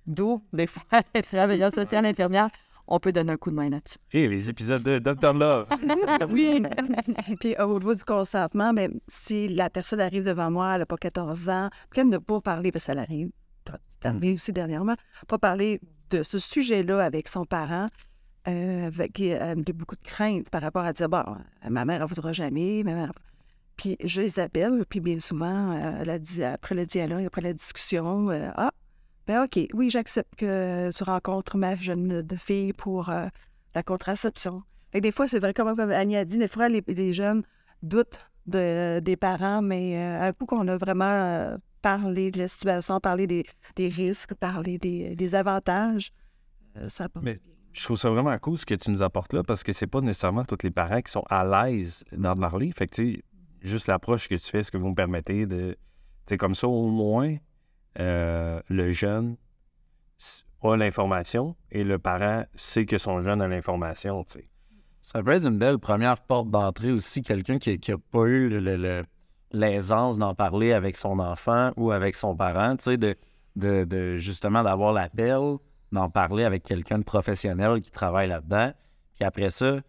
D'où, 0.05 0.41
des 0.53 0.67
fois, 0.67 0.83
les 1.15 1.21
travailleurs 1.21 1.73
sociaux, 1.73 1.99
infirmières, 1.99 2.49
on 2.87 2.99
peut 2.99 3.11
donner 3.11 3.33
un 3.33 3.37
coup 3.37 3.49
de 3.51 3.55
main 3.55 3.69
là-dessus. 3.69 3.97
Et 4.13 4.27
les 4.29 4.49
épisodes 4.49 4.81
de 4.81 4.99
Dr. 4.99 5.33
Love. 5.33 5.67
oui. 6.29 6.63
Puis 7.41 7.55
au 7.59 7.73
niveau 7.79 7.93
du 7.95 8.03
consentement, 8.05 8.73
ben, 8.73 8.99
si 9.09 9.49
la 9.49 9.69
personne 9.69 9.99
arrive 9.99 10.23
devant 10.23 10.49
moi, 10.49 10.73
elle 10.73 10.79
n'a 10.79 10.85
pas 10.85 10.95
14 10.95 11.49
ans, 11.49 11.69
peut-être 11.89 12.07
ne 12.07 12.17
pas 12.17 12.39
parler, 12.39 12.71
parce 12.71 12.85
que 12.85 12.93
ça 12.93 12.99
arrive, 13.01 13.29
c'est 13.89 14.05
arrivé 14.05 14.33
aussi 14.33 14.53
dernièrement, 14.53 14.95
pas 15.27 15.37
parler 15.37 15.81
de 16.09 16.23
ce 16.23 16.39
sujet-là 16.39 17.03
avec 17.03 17.27
son 17.27 17.45
parent, 17.45 17.89
euh, 18.47 18.87
avec 18.87 19.19
euh, 19.19 19.55
beaucoup 19.73 19.95
de 19.95 20.05
crainte 20.05 20.49
par 20.49 20.61
rapport 20.61 20.83
à 20.83 20.93
dire, 20.93 21.09
bon, 21.09 21.23
euh, 21.27 21.69
ma 21.69 21.85
mère, 21.85 22.01
elle 22.01 22.07
voudra 22.07 22.33
jamais, 22.33 22.83
ma 22.83 22.95
mère... 22.95 23.11
Puis 23.75 23.95
je 24.03 24.21
les 24.21 24.39
appelle, 24.39 24.85
puis 24.89 24.99
bien 25.01 25.19
souvent, 25.19 25.71
euh, 25.71 26.17
après 26.51 26.73
le 26.73 26.87
dialogue, 26.87 27.25
après 27.25 27.41
la 27.41 27.53
discussion, 27.53 28.27
ah, 28.55 28.71
ben 29.27 29.43
OK, 29.43 29.59
oui, 29.75 29.91
j'accepte 29.91 30.33
que 30.35 30.91
tu 30.91 31.03
rencontres 31.03 31.57
ma 31.57 31.75
jeune 31.75 32.25
fille 32.39 32.73
pour 32.73 33.11
la 33.75 33.83
contraception. 33.83 34.63
Des 34.93 35.11
fois, 35.11 35.27
c'est 35.27 35.39
vrai, 35.39 35.53
comme, 35.53 35.79
Annie 35.79 36.17
a 36.17 36.25
dit, 36.25 36.39
des 36.39 36.47
fois, 36.47 36.69
les, 36.69 37.13
jeunes 37.13 37.43
doutent 37.83 38.31
de- 38.47 38.99
des 38.99 39.15
parents, 39.15 39.61
mais 39.61 39.97
euh, 39.97 40.29
un 40.29 40.33
coup 40.33 40.45
qu'on 40.45 40.67
a 40.67 40.77
vraiment 40.77 41.57
parlé 41.81 42.31
de 42.31 42.39
la 42.39 42.47
situation, 42.47 42.99
parlé 42.99 43.27
des, 43.27 43.43
des 43.75 43.89
risques, 43.89 44.33
parlé 44.35 44.77
des, 44.77 45.15
des 45.15 45.35
avantages, 45.35 46.11
euh, 46.77 46.89
ça 46.89 47.09
passe 47.09 47.23
Mais- 47.23 47.33
bien. 47.33 47.41
Je 47.73 47.83
trouve 47.83 47.97
ça 47.97 48.09
vraiment 48.09 48.35
cool 48.39 48.57
ce 48.57 48.65
que 48.65 48.73
tu 48.73 48.89
nous 48.89 49.03
apportes 49.03 49.33
là 49.33 49.43
parce 49.43 49.61
que 49.61 49.71
c'est 49.71 49.85
pas 49.85 50.01
nécessairement 50.01 50.43
tous 50.43 50.57
les 50.63 50.71
parents 50.71 50.99
qui 50.99 51.11
sont 51.11 51.23
à 51.29 51.45
l'aise 51.45 52.03
d'en 52.11 52.35
parler. 52.35 52.71
Fait 52.71 52.87
que, 52.87 52.95
tu 52.95 53.13
sais, 53.13 53.23
juste 53.61 53.85
l'approche 53.85 54.27
que 54.27 54.33
tu 54.33 54.49
fais, 54.49 54.63
ce 54.63 54.71
que 54.71 54.77
vous 54.77 54.89
me 54.89 54.95
permettez 54.95 55.45
de. 55.45 55.73
Tu 55.73 55.77
sais, 56.29 56.37
comme 56.37 56.55
ça, 56.55 56.67
au 56.67 56.89
moins, 56.89 57.35
euh, 57.99 58.59
le 58.67 58.89
jeune 58.89 59.37
a 60.63 60.75
l'information 60.75 61.55
et 61.71 61.83
le 61.83 61.99
parent 61.99 62.45
sait 62.55 62.87
que 62.87 62.97
son 62.97 63.21
jeune 63.21 63.41
a 63.43 63.47
l'information, 63.47 64.23
tu 64.23 64.39
sais. 64.39 64.49
Ça 65.03 65.21
peut 65.21 65.31
être 65.31 65.45
une 65.45 65.59
belle 65.59 65.77
première 65.77 66.19
porte 66.19 66.49
d'entrée 66.49 66.91
aussi, 66.91 67.21
quelqu'un 67.21 67.59
qui 67.59 67.79
n'a 67.87 67.97
pas 68.11 68.25
eu 68.25 68.49
le- 68.49 68.59
le- 68.59 68.75
le- 68.77 69.03
l'aisance 69.51 70.17
d'en 70.17 70.33
parler 70.35 70.73
avec 70.73 70.97
son 70.97 71.19
enfant 71.19 71.71
ou 71.77 71.91
avec 71.91 72.15
son 72.15 72.35
parent, 72.35 72.75
tu 72.75 72.83
sais, 72.85 72.97
de, 72.97 73.15
de, 73.55 73.83
de- 73.85 74.17
justement 74.17 74.63
d'avoir 74.63 74.93
l'appel, 74.93 75.39
d'en 75.91 76.09
parler 76.09 76.43
avec 76.43 76.63
quelqu'un 76.63 76.99
de 76.99 77.03
professionnel 77.03 77.81
qui 77.81 77.91
travaille 77.91 78.27
là-dedans. 78.27 78.71
Puis 79.15 79.23
après 79.23 79.49
ça, 79.49 79.75
tu 79.75 79.81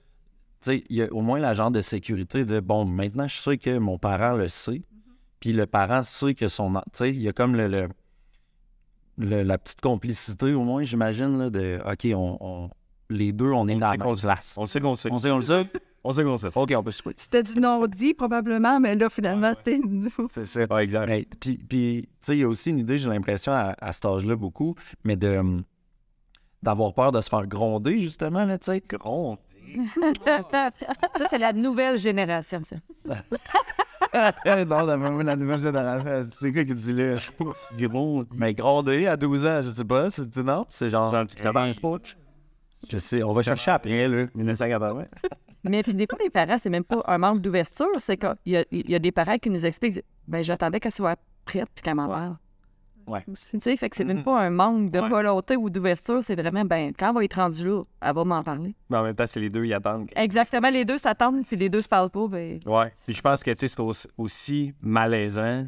sais, 0.61 0.85
il 0.89 0.97
y 0.97 1.03
a 1.03 1.13
au 1.13 1.21
moins 1.21 1.39
l'agent 1.41 1.71
de 1.71 1.81
sécurité 1.81 2.45
de 2.45 2.61
bon, 2.61 2.85
maintenant 2.85 3.27
je 3.29 3.39
sais 3.41 3.59
que 3.59 3.79
mon 3.79 3.99
parent 3.99 4.33
le 4.33 4.49
sait, 4.49 4.83
puis 5.41 5.53
le 5.53 5.67
parent 5.67 6.03
sait 6.03 6.35
que 6.35 6.49
son. 6.49 6.73
Tu 6.75 6.81
sais, 6.95 7.11
il 7.11 7.21
y 7.21 7.29
a 7.29 7.33
comme 7.33 7.55
le, 7.57 7.67
le- 7.69 7.89
le- 9.19 9.43
la 9.43 9.59
petite 9.59 9.81
complicité, 9.81 10.53
au 10.55 10.63
moins, 10.63 10.85
j'imagine, 10.85 11.39
là, 11.39 11.51
de 11.51 11.81
OK, 11.85 12.07
on, 12.15 12.37
on- 12.41 12.71
les 13.11 13.33
deux, 13.33 13.51
on 13.51 13.67
est 13.69 13.75
dans 13.77 13.87
la 13.87 13.93
sait 13.93 13.99
qu'on 13.99 14.15
place. 14.15 14.55
On 14.59 14.67
sait 14.67 14.81
qu'on 14.81 14.95
sait. 14.95 15.09
On 15.11 15.19
sait, 15.19 15.31
on 15.31 15.39
le 15.39 15.45
sait. 15.45 15.67
On 16.05 16.13
sait 16.13 16.23
qu'on 16.23 16.37
sait. 16.37 16.49
OK, 16.55 16.73
on 16.77 16.83
peut 16.83 16.91
se. 16.91 17.03
C'était 17.17 17.43
du 17.43 17.59
non-dit, 17.59 18.15
probablement, 18.15 18.79
mais 18.81 18.95
là, 18.95 19.11
finalement, 19.11 19.53
c'était 19.57 19.79
nous. 19.79 20.11
C'est 20.33 20.45
ça. 20.45 20.65
Ouais, 20.71 20.85
exact. 20.85 21.07
Mais, 21.07 21.27
puis, 21.41 21.59
puis, 21.59 22.03
tu 22.03 22.09
sais, 22.21 22.37
il 22.37 22.41
y 22.41 22.45
a 22.45 22.49
aussi 22.49 22.71
une 22.71 22.79
idée, 22.79 22.99
j'ai 22.99 23.09
l'impression, 23.09 23.53
à, 23.53 23.75
à 23.81 23.93
cet 23.93 24.05
âge-là, 24.05 24.37
beaucoup, 24.37 24.75
mais 25.05 25.17
de, 25.17 25.37
hum, 25.37 25.65
d'avoir 26.63 26.95
peur 26.95 27.13
de 27.13 27.21
se 27.21 27.29
faire 27.29 27.47
gronder, 27.47 27.99
justement, 27.99 28.45
là, 28.45 28.59
tu 28.59 28.67
sais. 28.67 28.83
Gros. 28.89 29.37
ça, 30.25 30.71
c'est 31.29 31.39
la 31.39 31.53
nouvelle 31.53 31.99
génération, 31.99 32.61
ça. 32.63 32.77
non, 34.65 34.87
la, 34.87 34.97
la 34.97 35.37
nouvelle 35.37 35.61
génération, 35.61 36.31
c'est 36.33 36.53
quoi 36.53 36.65
qui 36.65 36.75
dit 36.75 36.93
là? 36.93 37.17
Gros. 37.79 38.23
Mais 38.35 38.55
gronder 38.55 39.07
à 39.07 39.17
12 39.17 39.47
ans, 39.47 39.63
je 39.63 39.71
sais 39.71 39.85
pas, 39.85 40.11
c'est 40.11 40.37
non? 40.39 40.65
C'est 40.69 40.89
genre. 40.89 41.13
Genre, 41.13 41.27
tu 41.27 41.35
t'avances 41.37 41.81
pas. 41.81 41.97
Je 42.89 42.99
sais, 42.99 43.23
on 43.23 43.33
va 43.33 43.43
chercher 43.43 43.73
après, 43.73 44.09
là. 44.09 44.27
1980. 44.35 45.05
Mais 45.65 45.83
puis 45.83 45.95
des 45.95 46.07
fois, 46.09 46.19
les 46.23 46.31
parents, 46.31 46.57
c'est 46.59 46.71
même 46.71 46.85
pas 46.85 47.03
un 47.07 47.19
manque 47.19 47.41
d'ouverture, 47.41 47.89
c'est 47.99 48.17
qu'il 48.17 48.35
y 48.47 48.65
y 48.73 48.95
a 48.95 48.99
des 48.99 49.13
parents 49.13 49.39
qui 49.39 49.51
nous 49.51 49.67
expliquent 49.67 50.03
ben 50.27 50.43
j'attendais 50.43 50.79
qu'elle 50.81 50.93
soit 50.93 51.19
prête 51.45 51.69
puis 51.75 51.83
qu'elle 51.83 51.95
m'en 51.97 52.09
parle. 52.09 52.37
Ouais. 53.07 53.25
Tu 53.25 53.59
sais, 53.59 53.77
fait 53.79 53.89
que 53.89 53.97
c'est 53.97 54.05
même 54.05 54.23
pas 54.23 54.39
un 54.39 54.51
manque 54.51 54.91
de 54.91 55.01
Ouais. 55.01 55.09
volonté 55.09 55.57
ou 55.57 55.71
d'ouverture, 55.71 56.21
c'est 56.23 56.35
vraiment, 56.35 56.65
ben 56.67 56.93
quand 56.97 57.09
elle 57.09 57.15
va 57.15 57.25
être 57.25 57.35
rendue 57.37 57.67
là, 57.67 57.83
elle 58.03 58.15
va 58.15 58.25
m'en 58.25 58.43
parler. 58.43 58.75
Mais 58.91 58.99
en 58.99 59.03
même 59.03 59.15
temps, 59.15 59.25
c'est 59.27 59.41
les 59.41 59.49
deux, 59.49 59.65
ils 59.65 59.73
attendent. 59.73 60.11
Exactement, 60.15 60.69
les 60.69 60.85
deux 60.85 60.99
s'attendent, 60.99 61.47
puis 61.47 61.57
les 61.57 61.71
deux 61.71 61.81
se 61.81 61.89
parlent 61.89 62.11
pas, 62.11 62.29
ben... 62.29 62.61
Ouais. 62.67 62.93
Puis 63.07 63.15
je 63.15 63.23
pense 63.23 63.43
que 63.43 63.51
tu 63.53 63.61
sais, 63.61 63.69
c'est 63.69 63.81
aussi, 63.81 64.07
aussi 64.19 64.75
malaisant, 64.83 65.67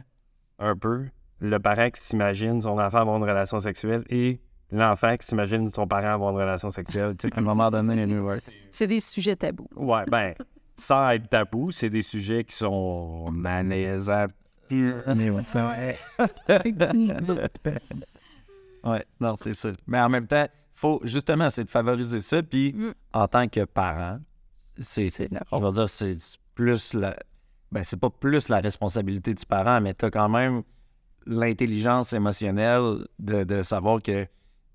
un 0.59 0.77
peu, 0.77 1.07
le 1.39 1.59
parent 1.59 1.89
qui 1.89 2.03
s'imagine 2.03 2.61
son 2.61 2.79
enfant 2.79 2.99
avoir 2.99 3.17
une 3.17 3.23
relation 3.25 3.59
sexuelle 3.59 4.05
et 4.11 4.39
l'enfant 4.73 5.17
qui 5.17 5.27
s'imagine 5.27 5.71
son 5.71 5.87
parent 5.87 6.15
avoir 6.15 6.31
une 6.33 6.39
relation 6.39 6.71
sexuelle. 6.71 7.17
tu 7.17 7.29
sais. 7.29 7.35
À 7.35 7.39
un 7.39 7.43
moment 7.43 7.71
donné. 7.71 8.07
C'est 8.71 8.87
des 8.87 9.01
sujets 9.01 9.37
tabous. 9.37 9.69
Ouais, 9.77 10.05
ben, 10.07 10.35
sans 10.77 11.11
être 11.11 11.29
tabou, 11.29 11.71
c'est 11.71 11.91
des 11.91 12.03
sujets 12.03 12.45
qui 12.45 12.57
sont 12.57 13.31
malaisants. 13.31 14.27
Mais 14.71 15.31
ouais. 15.31 15.99
ouais, 18.85 19.05
non, 19.21 19.35
c'est 19.37 19.55
ça. 19.55 19.71
Mais 19.87 20.01
en 20.01 20.09
même 20.09 20.27
temps, 20.27 20.47
faut 20.75 21.01
justement, 21.05 21.51
c'est 21.51 21.65
de 21.65 21.71
favoriser 21.71 22.21
ça. 22.21 22.43
Puis 22.43 22.73
Mm. 22.73 22.93
en 23.13 23.29
tant 23.29 23.49
que 23.49 23.65
parent, 23.65 24.19
c'est, 24.79 25.11
je 25.11 25.57
veux 25.59 25.73
dire, 25.73 25.89
c'est 25.89 26.17
plus 26.55 26.95
la, 26.95 27.17
ben 27.73 27.85
c'est 27.85 27.99
pas 27.99 28.11
plus 28.11 28.49
la 28.49 28.61
responsabilité 28.61 29.35
du 29.35 29.45
parent, 29.45 29.81
mais 29.81 29.93
t'as 29.95 30.11
quand 30.11 30.29
même 30.29 30.63
l'intelligence 31.27 32.13
émotionnelle 32.13 33.07
de, 33.19 33.45
de 33.45 33.63
savoir 33.63 34.01
que 34.01 34.27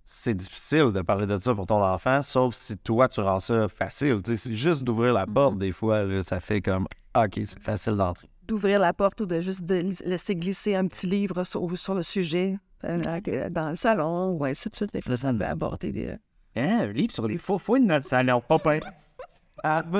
c'est 0.05 0.35
difficile 0.35 0.91
de 0.93 1.01
parler 1.01 1.25
de 1.25 1.37
ça 1.37 1.53
pour 1.55 1.65
ton 1.65 1.83
enfant, 1.83 2.21
sauf 2.21 2.53
si 2.53 2.77
toi, 2.77 3.07
tu 3.07 3.19
rends 3.21 3.39
ça 3.39 3.67
facile. 3.67 4.19
C'est 4.23 4.53
juste 4.53 4.83
d'ouvrir 4.83 5.13
la 5.13 5.25
porte, 5.25 5.57
des 5.57 5.71
fois, 5.71 6.03
là, 6.03 6.21
ça 6.23 6.39
fait 6.39 6.61
comme, 6.61 6.87
ah, 7.13 7.25
OK, 7.25 7.33
c'est 7.45 7.59
facile 7.59 7.95
d'entrer. 7.95 8.29
D'ouvrir 8.47 8.79
la 8.79 8.93
porte 8.93 9.19
ou 9.21 9.25
de 9.25 9.39
juste 9.39 9.63
de 9.63 9.81
laisser 10.05 10.35
glisser 10.35 10.75
un 10.75 10.85
petit 10.87 11.07
livre 11.07 11.43
sur, 11.43 11.75
sur 11.77 11.95
le 11.95 12.03
sujet 12.03 12.57
euh, 12.83 13.19
que- 13.19 13.49
dans 13.49 13.71
le 13.71 13.75
salon 13.75 14.37
ou 14.37 14.45
ainsi 14.45 14.69
de 14.69 14.75
suite. 14.75 14.93
Des 14.93 15.01
fois, 15.01 15.17
ça 15.17 15.33
va 15.33 15.49
aborder 15.49 15.91
des... 15.91 16.15
Hein, 16.55 16.81
un 16.83 16.93
livre 16.93 17.11
sur 17.11 17.27
les 17.27 17.39
faux 17.39 17.57
fouines 17.57 17.87
dans 17.87 17.95
le 17.95 18.01
salon, 18.01 18.41
pas 18.41 18.59
peur. 18.59 18.81
Ah, 19.63 19.81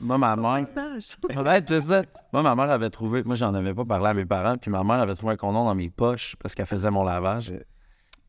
Moi, 0.00 0.18
ma 0.18 0.36
mère. 0.36 0.64
Ouais, 0.64 1.62
c'est 1.66 1.80
ça. 1.82 2.02
Moi, 2.32 2.42
ma 2.42 2.54
mère 2.54 2.70
avait 2.70 2.90
trouvé. 2.90 3.22
Moi, 3.24 3.34
j'en 3.34 3.52
avais 3.54 3.74
pas 3.74 3.84
parlé 3.84 4.08
à 4.08 4.14
mes 4.14 4.24
parents. 4.24 4.56
Puis 4.56 4.70
ma 4.70 4.82
mère 4.84 5.00
avait 5.00 5.14
trouvé 5.14 5.34
un 5.34 5.36
condom 5.36 5.64
dans 5.64 5.74
mes 5.74 5.90
poches 5.90 6.36
parce 6.36 6.54
qu'elle 6.54 6.66
faisait 6.66 6.90
mon 6.90 7.04
lavage. 7.04 7.52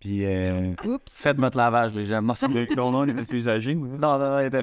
Puis, 0.04 0.26
euh, 0.26 0.74
faites 1.10 1.38
votre 1.38 1.56
lavage, 1.56 1.94
les 1.94 2.04
gens. 2.04 2.22
Non, 2.22 2.36
c'est 2.36 2.50
Le 2.50 2.66
condom 2.66 3.08
est 3.08 3.14
plus 3.26 3.38
usagé, 3.38 3.74
oui. 3.74 3.88
non, 3.98 4.20
non, 4.20 4.38
il 4.42 4.48
était. 4.48 4.62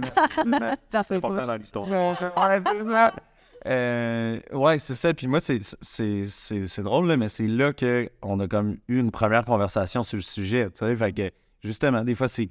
Ça 0.93 1.03
fait 1.03 1.17
important 1.17 1.47
dans 1.47 1.57
l'histoire. 1.57 1.89
Ouais, 1.89 2.61
c'est 2.63 2.85
ça. 2.85 3.15
Euh, 3.67 4.39
ouais, 4.53 4.79
c'est 4.79 4.95
ça. 4.95 5.15
Puis 5.15 5.29
moi, 5.29 5.41
c'est, 5.41 5.61
c'est, 5.81 6.27
c'est, 6.29 6.67
c'est 6.67 6.83
drôle, 6.83 7.09
là, 7.09 7.17
mais 7.17 7.31
c'est 7.31 7.47
là 7.47 7.73
qu'on 7.73 8.39
a 8.39 8.49
comme 8.49 8.77
eu 8.89 8.99
une 9.01 9.11
première 9.11 9.47
conversation 9.47 10.03
sur 10.03 10.17
le 10.17 10.23
sujet. 10.23 10.67
Tu 10.73 10.81
sais, 10.81 10.95
fait 10.95 11.13
que 11.15 11.31
justement, 11.65 12.05
des 12.05 12.15
fois, 12.15 12.29
c'est. 12.29 12.51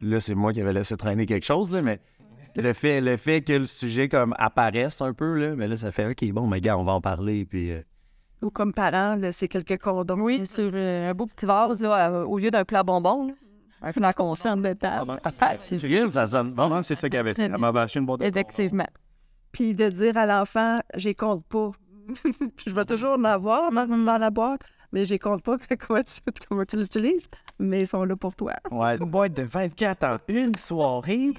Là, 0.00 0.20
c'est 0.20 0.36
moi 0.36 0.52
qui 0.52 0.60
avais 0.60 0.72
laissé 0.72 0.96
traîner 0.96 1.26
quelque 1.26 1.44
chose, 1.44 1.72
là, 1.72 1.80
mais 1.80 1.98
le 2.54 2.72
fait, 2.74 3.00
le 3.00 3.16
fait 3.16 3.42
que 3.42 3.54
le 3.54 3.66
sujet 3.66 4.08
comme 4.08 4.36
apparaisse 4.38 5.00
un 5.00 5.14
peu, 5.14 5.34
là, 5.34 5.56
mais 5.56 5.66
là, 5.66 5.74
ça 5.74 5.90
fait 5.90 6.06
OK, 6.06 6.24
bon, 6.30 6.46
mais 6.46 6.60
gars, 6.60 6.78
on 6.78 6.84
va 6.84 6.92
en 6.92 7.00
parler. 7.00 7.44
Puis. 7.44 7.72
euh, 7.72 7.82
Ou 8.42 8.50
comme 8.50 8.72
parent, 8.72 9.16
là, 9.16 9.32
c'est 9.32 9.48
quelques 9.48 9.78
condoms. 9.78 10.20
Oui, 10.20 10.46
sur 10.46 10.70
euh, 10.72 11.10
un 11.10 11.14
beau 11.14 11.26
petit 11.26 11.44
vase, 11.44 11.82
là, 11.82 12.10
euh, 12.10 12.24
au 12.24 12.38
lieu 12.38 12.50
d'un 12.50 12.64
plat 12.64 12.82
bonbon, 12.82 13.28
là. 13.28 13.34
un 13.82 13.92
plat 13.92 14.12
conscient 14.12 14.56
de 14.56 14.72
table. 14.72 15.18
C'est 15.62 15.76
vrai, 15.76 16.10
ça 16.10 16.26
sonne 16.26 16.52
bon. 16.52 16.68
Bon, 16.68 16.82
c'est 16.82 16.94
ça 16.94 17.08
qu'elle 17.08 17.20
avait 17.20 17.34
fait. 17.34 17.44
Elle 17.44 17.58
m'avait 17.58 17.80
acheté 17.80 17.98
une 17.98 18.06
boîte 18.06 18.20
de 18.20 18.26
Effectivement. 18.26 18.88
Puis 19.52 19.74
de 19.74 19.88
dire 19.90 20.16
à 20.16 20.26
l'enfant, 20.26 20.80
j'y 20.96 21.14
compte 21.14 21.44
pas. 21.46 21.72
je 22.66 22.72
vais 22.72 22.84
toujours 22.84 23.18
en 23.18 23.24
avoir 23.24 23.70
dans, 23.70 23.86
dans 23.86 24.18
la 24.18 24.30
boîte, 24.30 24.62
mais 24.92 25.04
j'y 25.04 25.18
compte 25.18 25.42
pas 25.42 25.56
comment 25.86 26.02
tu, 26.02 26.20
comment 26.48 26.64
tu 26.64 26.76
l'utilises, 26.76 27.28
mais 27.58 27.82
ils 27.82 27.86
sont 27.86 28.04
là 28.04 28.16
pour 28.16 28.34
toi. 28.34 28.54
Ouais. 28.70 28.96
Une 28.96 29.10
boîte 29.10 29.34
de 29.34 29.42
24 29.42 30.04
en 30.04 30.16
une 30.28 30.54
soirée. 30.56 31.32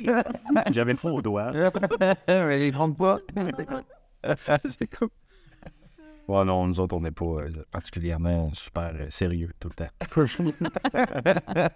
J'avais 0.71 0.93
le 0.93 0.97
faux 0.97 1.09
au 1.09 1.21
doigt. 1.21 1.51
mais 2.27 2.57
les 2.59 2.71
compte 2.71 2.97
pas. 2.97 3.17
c'est 4.65 4.95
cool. 4.95 5.09
Ouais, 6.31 6.45
non, 6.45 6.65
nous 6.65 6.79
autres, 6.79 6.95
on 6.95 7.01
n'est 7.01 7.11
pas 7.11 7.25
euh, 7.25 7.65
particulièrement 7.71 8.53
super 8.53 8.93
euh, 8.95 9.07
sérieux 9.09 9.51
tout 9.59 9.67
le 9.67 9.73
temps. 9.73 9.89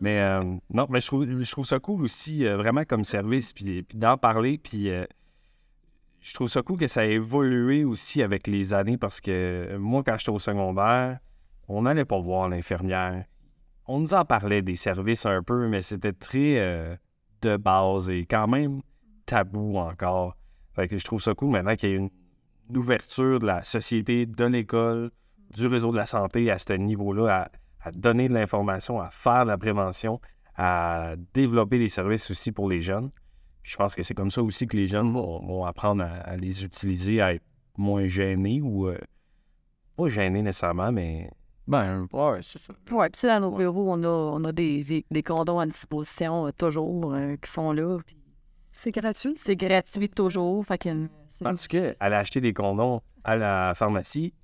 mais 0.00 0.20
euh, 0.20 0.42
non, 0.70 0.88
mais 0.90 0.98
je 0.98 1.06
trouve, 1.06 1.24
je 1.24 1.50
trouve 1.52 1.64
ça 1.64 1.78
cool 1.78 2.02
aussi, 2.02 2.44
vraiment 2.44 2.82
comme 2.82 3.04
service, 3.04 3.52
puis, 3.52 3.84
puis 3.84 3.96
d'en 3.96 4.16
parler, 4.16 4.58
puis 4.58 4.90
je 6.18 6.34
trouve 6.34 6.48
ça 6.48 6.62
cool 6.62 6.78
que 6.78 6.88
ça 6.88 7.02
a 7.02 7.04
évolué 7.04 7.84
aussi 7.84 8.24
avec 8.24 8.48
les 8.48 8.74
années, 8.74 8.98
parce 8.98 9.20
que 9.20 9.76
moi, 9.76 10.02
quand 10.04 10.18
j'étais 10.18 10.32
au 10.32 10.40
secondaire, 10.40 11.20
on 11.68 11.82
n'allait 11.82 12.04
pas 12.04 12.18
voir 12.18 12.48
l'infirmière. 12.48 13.24
On 13.86 14.00
nous 14.00 14.14
en 14.14 14.24
parlait 14.24 14.62
des 14.62 14.74
services 14.74 15.26
un 15.26 15.44
peu, 15.44 15.68
mais 15.68 15.80
c'était 15.80 16.12
très 16.12 16.98
de 17.40 17.56
base 17.56 18.10
et 18.10 18.24
quand 18.24 18.48
même 18.48 18.82
tabou 19.26 19.76
encore. 19.76 20.36
Fait 20.74 20.88
que 20.88 20.98
je 20.98 21.04
trouve 21.04 21.22
ça 21.22 21.34
cool 21.34 21.50
maintenant 21.50 21.76
qu'il 21.76 21.90
y 21.90 21.92
ait 21.92 21.96
une, 21.96 22.10
une 22.70 22.76
ouverture 22.78 23.38
de 23.38 23.46
la 23.46 23.64
société, 23.64 24.26
de 24.26 24.44
l'école, 24.44 25.10
du 25.54 25.66
réseau 25.66 25.92
de 25.92 25.96
la 25.96 26.06
santé 26.06 26.50
à 26.50 26.58
ce 26.58 26.72
niveau-là, 26.72 27.48
à, 27.82 27.88
à 27.88 27.92
donner 27.92 28.28
de 28.28 28.34
l'information, 28.34 29.00
à 29.00 29.10
faire 29.10 29.44
de 29.44 29.50
la 29.50 29.58
prévention, 29.58 30.20
à 30.56 31.14
développer 31.34 31.78
des 31.78 31.88
services 31.88 32.30
aussi 32.30 32.50
pour 32.52 32.68
les 32.68 32.80
jeunes. 32.80 33.10
Puis 33.62 33.72
je 33.72 33.76
pense 33.76 33.94
que 33.94 34.02
c'est 34.02 34.14
comme 34.14 34.30
ça 34.30 34.42
aussi 34.42 34.66
que 34.66 34.76
les 34.76 34.86
jeunes 34.86 35.12
vont, 35.12 35.44
vont 35.44 35.64
apprendre 35.64 36.02
à, 36.04 36.08
à 36.08 36.36
les 36.36 36.64
utiliser, 36.64 37.20
à 37.20 37.34
être 37.34 37.44
moins 37.76 38.06
gênés 38.06 38.60
ou 38.62 38.88
euh, 38.88 38.98
pas 39.96 40.08
gênés 40.08 40.42
nécessairement, 40.42 40.92
mais 40.92 41.30
Ben, 41.68 42.06
ouais, 42.12 42.38
c'est 42.42 42.58
ça. 42.58 42.72
Oui, 42.92 43.06
puis 43.12 43.28
dans 43.28 43.40
nos 43.40 43.50
bureaux, 43.56 43.86
on 43.92 44.02
a, 44.02 44.08
on 44.08 44.44
a 44.44 44.52
des, 44.52 44.82
des, 44.84 45.04
des 45.10 45.22
condoms 45.22 45.58
à 45.58 45.66
disposition 45.66 46.46
euh, 46.46 46.50
toujours 46.56 47.12
euh, 47.14 47.36
qui 47.36 47.50
sont 47.50 47.72
là. 47.72 47.98
puis 48.06 48.16
C'est 48.78 48.92
gratuit? 48.92 49.32
C'est 49.36 49.56
gratuit 49.56 50.10
toujours. 50.10 50.62
Fait 50.66 50.76
que 50.76 50.90
euh, 50.90 51.06
parce 51.42 51.66
que 51.66 51.96
aller 51.98 52.14
acheter 52.14 52.42
des 52.42 52.52
condoms 52.52 53.00
à 53.24 53.34
la 53.34 53.72
pharmacie, 53.74 54.34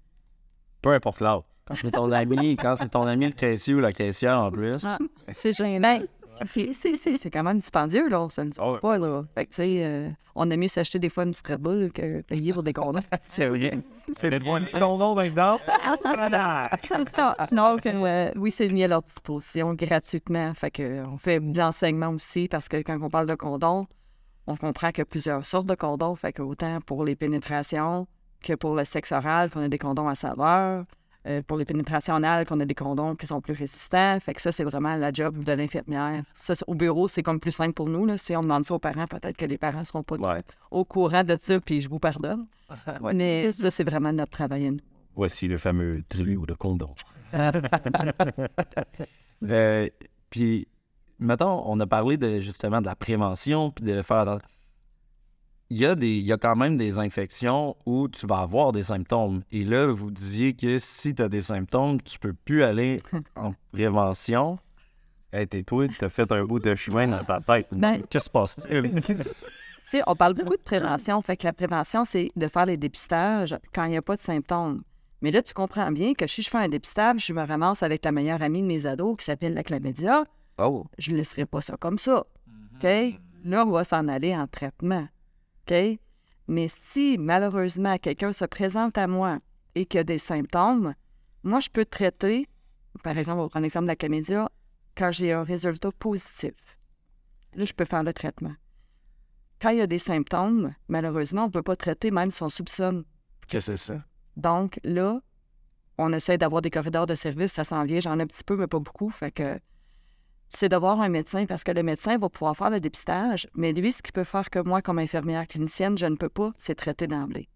peu 0.80 0.94
importe 0.94 1.20
l'âge. 1.20 1.42
Quand 1.66 1.74
c'est 1.74 1.90
ton 1.90 2.10
ami, 2.10 2.56
quand 2.56 2.76
c'est 2.76 2.88
ton 2.88 3.06
ami 3.06 3.26
le 3.26 3.32
caissier 3.32 3.74
ou 3.74 3.80
la 3.80 3.92
caissière 3.92 4.40
en 4.40 4.50
plus. 4.50 4.82
Ah. 4.86 4.96
C'est 5.32 5.52
gênant. 5.52 5.98
Ben, 5.98 6.06
c'est- 6.46 6.72
c'est 6.72 6.96
c'est- 6.96 7.16
c'est 7.16 7.30
quand 7.30 7.42
même 7.42 7.58
dispendieux, 7.58 8.08
là. 8.08 8.26
Ça 8.30 8.42
ne 8.44 8.48
ouais. 8.58 8.80
pas, 8.80 8.96
là. 8.96 9.22
Fait 9.34 9.44
que, 9.44 9.50
tu 9.50 9.56
sais, 9.56 9.84
euh, 9.84 10.08
on 10.34 10.50
a 10.50 10.56
mieux 10.56 10.68
s'acheter 10.68 10.98
des 10.98 11.10
fois 11.10 11.24
une 11.24 11.32
petite 11.32 11.46
Red 11.48 11.60
Bull 11.60 11.92
que 11.92 12.22
payer 12.22 12.54
pour 12.54 12.62
des 12.62 12.72
condoms. 12.72 13.02
C'est 13.24 13.48
vrai. 13.48 13.72
C'est 14.14 14.30
le 14.30 14.40
condom, 14.40 15.14
par 15.14 15.24
exemple. 15.24 15.62
C'est 16.88 17.14
ça. 17.14 17.36
Donc, 17.52 17.84
euh, 17.84 18.30
oui, 18.36 18.50
c'est 18.50 18.70
mis 18.70 18.82
à 18.82 18.88
leur 18.88 19.02
disposition 19.02 19.74
gratuitement. 19.74 20.54
Fait 20.54 20.70
que, 20.70 21.04
on 21.04 21.18
fait 21.18 21.38
de 21.38 21.58
l'enseignement 21.58 22.08
aussi 22.08 22.48
parce 22.48 22.66
que 22.68 22.78
quand 22.78 22.98
on 23.02 23.10
parle 23.10 23.26
de 23.26 23.34
condoms, 23.34 23.86
on 24.46 24.56
comprend 24.56 24.88
qu'il 24.90 24.98
y 24.98 25.02
a 25.02 25.06
plusieurs 25.06 25.44
sortes 25.46 25.66
de 25.66 25.74
condoms. 25.74 26.16
Fait 26.16 26.32
que 26.32 26.42
autant 26.42 26.80
pour 26.80 27.04
les 27.04 27.16
pénétrations 27.16 28.06
que 28.42 28.54
pour 28.54 28.74
le 28.74 28.84
sexe 28.84 29.12
oral, 29.12 29.50
qu'on 29.50 29.62
a 29.62 29.68
des 29.68 29.78
condoms 29.78 30.08
à 30.08 30.14
saveur. 30.14 30.84
Euh, 31.24 31.40
pour 31.40 31.56
les 31.56 31.64
pénétrations 31.64 32.16
anales, 32.16 32.44
qu'on 32.48 32.58
a 32.58 32.64
des 32.64 32.74
condoms 32.74 33.14
qui 33.14 33.28
sont 33.28 33.40
plus 33.40 33.52
résistants. 33.54 34.18
Fait 34.18 34.34
que 34.34 34.42
ça, 34.42 34.50
c'est 34.50 34.64
vraiment 34.64 34.96
la 34.96 35.12
job 35.12 35.44
de 35.44 35.52
l'infirmière. 35.52 36.24
Ça, 36.34 36.54
au 36.66 36.74
bureau, 36.74 37.06
c'est 37.06 37.22
comme 37.22 37.38
plus 37.38 37.52
simple 37.52 37.74
pour 37.74 37.88
nous. 37.88 38.04
Là. 38.04 38.18
Si 38.18 38.34
on 38.34 38.42
demande 38.42 38.64
ça 38.64 38.74
aux 38.74 38.80
parents, 38.80 39.06
peut-être 39.06 39.36
que 39.36 39.44
les 39.44 39.56
parents 39.56 39.78
ne 39.78 39.84
seront 39.84 40.02
pas 40.02 40.16
Ouais. 40.16 40.40
au 40.72 40.84
courant 40.84 41.22
de 41.22 41.36
ça, 41.38 41.60
puis 41.60 41.80
je 41.80 41.88
vous 41.88 42.00
pardonne. 42.00 42.46
Mais 43.14 43.52
ça, 43.52 43.70
c'est 43.70 43.84
vraiment 43.84 44.12
notre 44.12 44.32
travail 44.32 44.66
à 44.66 44.70
nous. 44.72 44.80
Voici 45.14 45.46
le 45.46 45.58
fameux 45.58 46.02
trio 46.08 46.44
de 46.44 46.54
condoms. 46.54 46.94
Euh, 49.44 49.88
puis, 50.30 50.66
mettons, 51.22 51.62
on 51.66 51.78
a 51.80 51.86
parlé 51.86 52.16
de, 52.16 52.40
justement 52.40 52.80
de 52.80 52.86
la 52.86 52.96
prévention, 52.96 53.70
puis 53.70 53.84
de 53.84 54.02
faire 54.02 54.18
attention. 54.18 54.48
Il 55.70 55.78
y, 55.78 55.86
a 55.86 55.94
des, 55.94 56.08
il 56.08 56.26
y 56.26 56.32
a 56.32 56.36
quand 56.36 56.54
même 56.54 56.76
des 56.76 56.98
infections 56.98 57.76
où 57.86 58.06
tu 58.06 58.26
vas 58.26 58.40
avoir 58.40 58.72
des 58.72 58.82
symptômes. 58.82 59.42
Et 59.50 59.64
là, 59.64 59.86
vous 59.86 60.10
disiez 60.10 60.52
que 60.52 60.78
si 60.78 61.14
tu 61.14 61.22
as 61.22 61.30
des 61.30 61.40
symptômes, 61.40 61.98
tu 62.02 62.18
peux 62.18 62.34
plus 62.34 62.62
aller 62.62 62.96
en 63.36 63.54
prévention. 63.72 64.58
Hey, 65.32 65.48
t'es 65.48 65.62
toi, 65.62 65.86
t'as 65.98 66.10
fait 66.10 66.30
un 66.30 66.44
bout 66.44 66.58
de 66.58 66.74
chemin 66.74 67.08
dans 67.08 67.24
ta 67.24 67.40
tête. 67.40 67.68
Ben, 67.72 68.02
Qu'est-ce 68.10 68.24
qui 68.24 68.24
se 68.24 68.30
passe-t-il? 68.30 69.00
Tu 69.84 69.98
sais, 69.98 70.02
on 70.06 70.14
parle 70.14 70.34
beaucoup 70.34 70.56
de 70.56 70.62
prévention. 70.62 71.20
Fait 71.22 71.36
que 71.36 71.44
la 71.44 71.52
prévention, 71.52 72.04
c'est 72.04 72.30
de 72.36 72.46
faire 72.46 72.66
les 72.66 72.76
dépistages 72.76 73.56
quand 73.74 73.84
il 73.84 73.90
n'y 73.90 73.96
a 73.96 74.02
pas 74.02 74.16
de 74.16 74.22
symptômes. 74.22 74.82
Mais 75.22 75.30
là, 75.30 75.42
tu 75.42 75.54
comprends 75.54 75.90
bien 75.90 76.14
que 76.14 76.26
si 76.26 76.42
je 76.42 76.50
fais 76.50 76.58
un 76.58 76.68
dépistage, 76.68 77.26
je 77.26 77.32
me 77.32 77.42
ramasse 77.42 77.82
avec 77.82 78.04
la 78.04 78.12
meilleure 78.12 78.42
amie 78.42 78.62
de 78.62 78.66
mes 78.66 78.86
ados 78.86 79.16
qui 79.18 79.24
s'appelle 79.24 79.54
la 79.54 79.62
chlamydia, 79.62 80.22
Oh. 80.58 80.86
je 80.98 81.12
ne 81.12 81.16
laisserai 81.16 81.46
pas 81.46 81.60
ça 81.60 81.76
comme 81.76 81.98
ça. 81.98 82.24
OK? 82.74 82.84
Là, 83.44 83.64
on 83.66 83.70
va 83.70 83.84
s'en 83.84 84.06
aller 84.08 84.36
en 84.36 84.46
traitement. 84.46 85.08
OK? 85.62 85.74
Mais 86.48 86.68
si, 86.68 87.18
malheureusement, 87.18 87.96
quelqu'un 87.98 88.32
se 88.32 88.44
présente 88.44 88.98
à 88.98 89.06
moi 89.06 89.38
et 89.74 89.86
qu'il 89.86 90.00
a 90.00 90.04
des 90.04 90.18
symptômes, 90.18 90.94
moi, 91.42 91.60
je 91.60 91.68
peux 91.70 91.84
traiter, 91.84 92.46
par 93.02 93.16
exemple, 93.16 93.40
on 93.40 93.42
va 93.44 93.48
prendre 93.48 93.62
l'exemple 93.64 93.84
de 93.84 93.90
la 93.90 93.96
chlamydia, 93.96 94.50
quand 94.96 95.10
j'ai 95.10 95.32
un 95.32 95.44
résultat 95.44 95.90
positif. 95.98 96.78
Là, 97.54 97.64
je 97.64 97.72
peux 97.72 97.84
faire 97.84 98.02
le 98.02 98.12
traitement. 98.12 98.54
Quand 99.60 99.70
il 99.70 99.78
y 99.78 99.82
a 99.82 99.86
des 99.86 99.98
symptômes, 99.98 100.74
malheureusement, 100.88 101.44
on 101.44 101.46
ne 101.46 101.52
peut 101.52 101.62
pas 101.62 101.76
traiter 101.76 102.10
même 102.10 102.30
si 102.30 102.42
on 102.42 102.48
soupçonne. 102.48 103.04
Que 103.48 103.60
c'est 103.60 103.76
ça? 103.76 104.04
Donc 104.36 104.80
là, 104.82 105.20
on 105.98 106.12
essaie 106.12 106.38
d'avoir 106.38 106.62
des 106.62 106.70
corridors 106.70 107.06
de 107.06 107.14
service, 107.14 107.52
ça 107.52 107.64
s'en 107.64 107.84
vient, 107.84 108.00
j'en 108.00 108.18
ai 108.18 108.22
un 108.22 108.26
petit 108.26 108.44
peu, 108.44 108.56
mais 108.56 108.66
pas 108.66 108.80
beaucoup. 108.80 109.10
Fait 109.10 109.30
que 109.30 109.60
c'est 110.54 110.68
de 110.68 110.76
voir 110.76 111.00
un 111.00 111.08
médecin 111.08 111.46
parce 111.46 111.64
que 111.64 111.72
le 111.72 111.82
médecin 111.82 112.18
va 112.18 112.28
pouvoir 112.28 112.56
faire 112.56 112.70
le 112.70 112.80
dépistage, 112.80 113.48
mais 113.54 113.72
lui, 113.72 113.90
ce 113.92 114.02
qu'il 114.02 114.12
peut 114.12 114.24
faire 114.24 114.50
que 114.50 114.58
moi, 114.58 114.82
comme 114.82 114.98
infirmière 114.98 115.46
clinicienne, 115.46 115.96
je 115.96 116.06
ne 116.06 116.16
peux 116.16 116.28
pas, 116.28 116.52
c'est 116.58 116.74
traiter 116.74 117.06
d'emblée. 117.06 117.48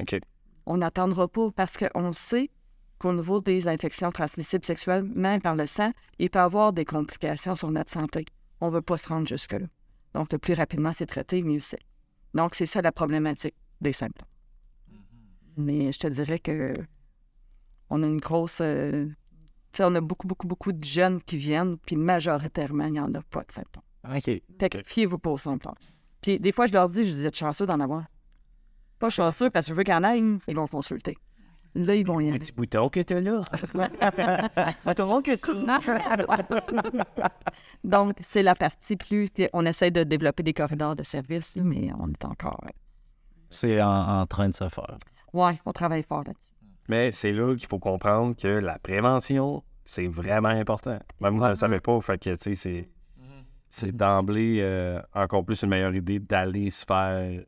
OK. 0.00 0.18
On 0.66 0.78
n'attendra 0.78 1.28
pas 1.28 1.50
parce 1.50 1.76
qu'on 1.76 2.12
sait 2.12 2.50
qu'au 2.98 3.12
niveau 3.12 3.40
des 3.40 3.68
infections 3.68 4.10
transmissibles 4.10 4.64
sexuelles, 4.64 5.04
même 5.14 5.40
par 5.40 5.56
le 5.56 5.66
sang, 5.66 5.92
il 6.18 6.30
peut 6.30 6.38
y 6.38 6.42
avoir 6.42 6.72
des 6.72 6.84
complications 6.84 7.54
sur 7.54 7.70
notre 7.70 7.92
santé. 7.92 8.24
On 8.60 8.68
ne 8.68 8.72
veut 8.72 8.82
pas 8.82 8.96
se 8.96 9.08
rendre 9.08 9.28
jusque-là. 9.28 9.66
Donc, 10.14 10.32
le 10.32 10.38
plus 10.38 10.54
rapidement 10.54 10.92
c'est 10.92 11.06
traité, 11.06 11.42
mieux 11.42 11.60
c'est. 11.60 11.80
Donc, 12.34 12.54
c'est 12.54 12.66
ça 12.66 12.82
la 12.82 12.92
problématique 12.92 13.54
des 13.80 13.92
symptômes. 13.92 14.28
Mais 15.56 15.92
je 15.92 15.98
te 15.98 16.06
dirais 16.06 16.38
que 16.38 16.74
on 17.90 18.02
a 18.02 18.06
une 18.06 18.20
grosse. 18.20 18.60
euh, 18.60 19.06
on 19.80 19.94
a 19.94 20.00
beaucoup, 20.00 20.26
beaucoup, 20.26 20.46
beaucoup 20.46 20.72
de 20.72 20.82
jeunes 20.84 21.20
qui 21.22 21.36
viennent, 21.36 21.78
puis 21.78 21.96
majoritairement, 21.96 22.86
il 22.86 22.92
n'y 22.92 23.00
en 23.00 23.12
a 23.14 23.22
pas 23.22 23.42
de 23.42 23.52
symptômes. 23.52 23.82
OK. 24.04 24.30
Fait 24.58 24.68
que 24.70 24.78
fiez-vous 24.84 25.18
pas 25.18 25.30
aux 25.30 25.38
symptômes. 25.38 25.74
Puis 26.20 26.38
des 26.40 26.52
fois, 26.52 26.66
je 26.66 26.72
leur 26.72 26.88
dis, 26.88 27.04
je 27.04 27.14
dis, 27.14 27.26
êtes 27.26 27.36
chanceux 27.36 27.66
d'en 27.66 27.78
avoir. 27.80 28.04
Pas 28.98 29.10
chanceux 29.10 29.50
parce 29.50 29.66
que 29.66 29.72
je 29.72 29.76
veux 29.76 29.84
qu'il 29.84 29.94
y 29.94 29.96
en 29.96 30.04
ait, 30.04 30.18
ils 30.48 30.56
vont 30.56 30.66
consulter. 30.66 31.16
Là, 31.74 31.94
ils 31.94 32.04
vont 32.06 32.18
y 32.18 32.26
Un 32.26 32.30
aller. 32.30 32.38
petit 32.40 32.52
bouton 32.52 32.88
que 32.88 33.00
t'as 33.00 33.20
là. 33.20 33.42
Donc, 37.84 38.16
c'est 38.20 38.42
la 38.42 38.54
partie 38.54 38.96
plus. 38.96 39.28
On 39.52 39.64
essaie 39.66 39.90
de 39.90 40.02
développer 40.02 40.42
des 40.42 40.54
corridors 40.54 40.96
de 40.96 41.02
service, 41.02 41.56
là, 41.56 41.62
mais 41.64 41.88
on 41.98 42.08
est 42.08 42.24
encore. 42.24 42.60
euh, 42.64 42.68
C'est 43.50 43.80
en, 43.80 44.20
en 44.20 44.26
train 44.26 44.48
de 44.48 44.54
se 44.54 44.68
faire. 44.68 44.98
Ouais, 45.32 45.60
on 45.66 45.72
travaille 45.72 46.02
fort 46.02 46.24
là-dessus. 46.26 46.52
Mais 46.88 47.12
c'est 47.12 47.32
là 47.32 47.54
qu'il 47.54 47.68
faut 47.68 47.78
comprendre 47.78 48.34
que 48.36 48.48
la 48.48 48.78
prévention, 48.78 49.62
c'est 49.84 50.06
vraiment 50.06 50.48
important. 50.48 50.98
Même 51.20 51.34
moi, 51.34 51.42
je 51.42 51.48
ne 51.48 51.50
le 51.50 51.54
savais 51.56 51.80
pas. 51.80 52.00
Fait 52.00 52.18
que, 52.18 52.30
tu 52.30 52.36
sais, 52.40 52.54
c'est, 52.54 52.88
c'est 53.70 53.94
d'emblée 53.94 54.58
euh, 54.62 55.00
encore 55.14 55.44
plus 55.44 55.62
une 55.62 55.68
meilleure 55.70 55.94
idée 55.94 56.18
d'aller 56.18 56.70
se 56.70 56.84
faire 56.86 57.42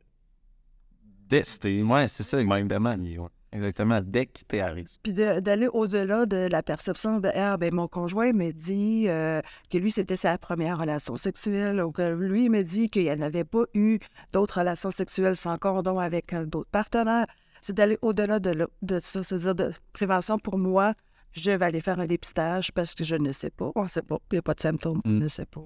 tester. 1.29 1.81
Ouais, 1.83 2.07
c'est 2.07 2.23
ça, 2.23 2.37
Même 2.37 2.51
exactement. 2.51 2.95
si, 3.03 3.17
ouais. 3.17 3.27
Exactement. 3.53 3.99
Dès 4.01 4.27
que 4.27 4.57
à 4.59 4.67
risque. 4.67 5.01
Puis 5.03 5.11
de- 5.11 5.41
d'aller 5.41 5.67
au-delà 5.67 6.25
de 6.25 6.47
la 6.49 6.63
perception 6.63 7.19
de 7.19 7.29
Ah, 7.35 7.57
ben 7.57 7.73
mon 7.73 7.87
conjoint 7.89 8.31
me 8.31 8.51
dit 8.51 9.07
euh, 9.09 9.41
que 9.69 9.77
lui, 9.77 9.91
c'était 9.91 10.15
sa 10.15 10.37
première 10.37 10.77
relation 10.79 11.17
sexuelle, 11.17 11.81
ou 11.81 11.91
que 11.91 12.13
lui 12.13 12.47
me 12.49 12.63
dit 12.63 12.89
qu'il 12.89 13.11
n'avait 13.13 13.43
pas 13.43 13.63
eu 13.73 13.99
d'autres 14.31 14.59
relations 14.59 14.89
sexuelles 14.91 15.35
sans 15.35 15.57
condom 15.57 15.99
avec 15.99 16.33
d'autres 16.33 16.69
partenaires. 16.71 17.25
C'est 17.61 17.73
d'aller 17.73 17.97
au-delà 18.01 18.39
de, 18.39 18.49
là- 18.51 18.67
de 18.81 18.99
ça. 19.01 19.23
C'est-à-dire 19.23 19.55
de 19.55 19.71
prévention 19.93 20.37
pour 20.39 20.57
moi, 20.57 20.93
je 21.31 21.51
vais 21.51 21.65
aller 21.65 21.81
faire 21.81 21.99
un 21.99 22.07
dépistage 22.07 22.71
parce 22.73 22.93
que 22.95 23.03
je 23.03 23.15
ne 23.15 23.31
sais 23.31 23.51
pas. 23.51 23.71
On 23.75 23.83
ne 23.83 23.87
sait 23.87 24.01
pas. 24.01 24.17
Il 24.31 24.35
n'y 24.35 24.39
a 24.39 24.41
pas 24.41 24.53
de 24.53 24.61
symptômes. 24.61 25.01
On 25.05 25.09
Mm. 25.09 25.19
ne 25.19 25.27
sait 25.27 25.45
pas 25.45 25.61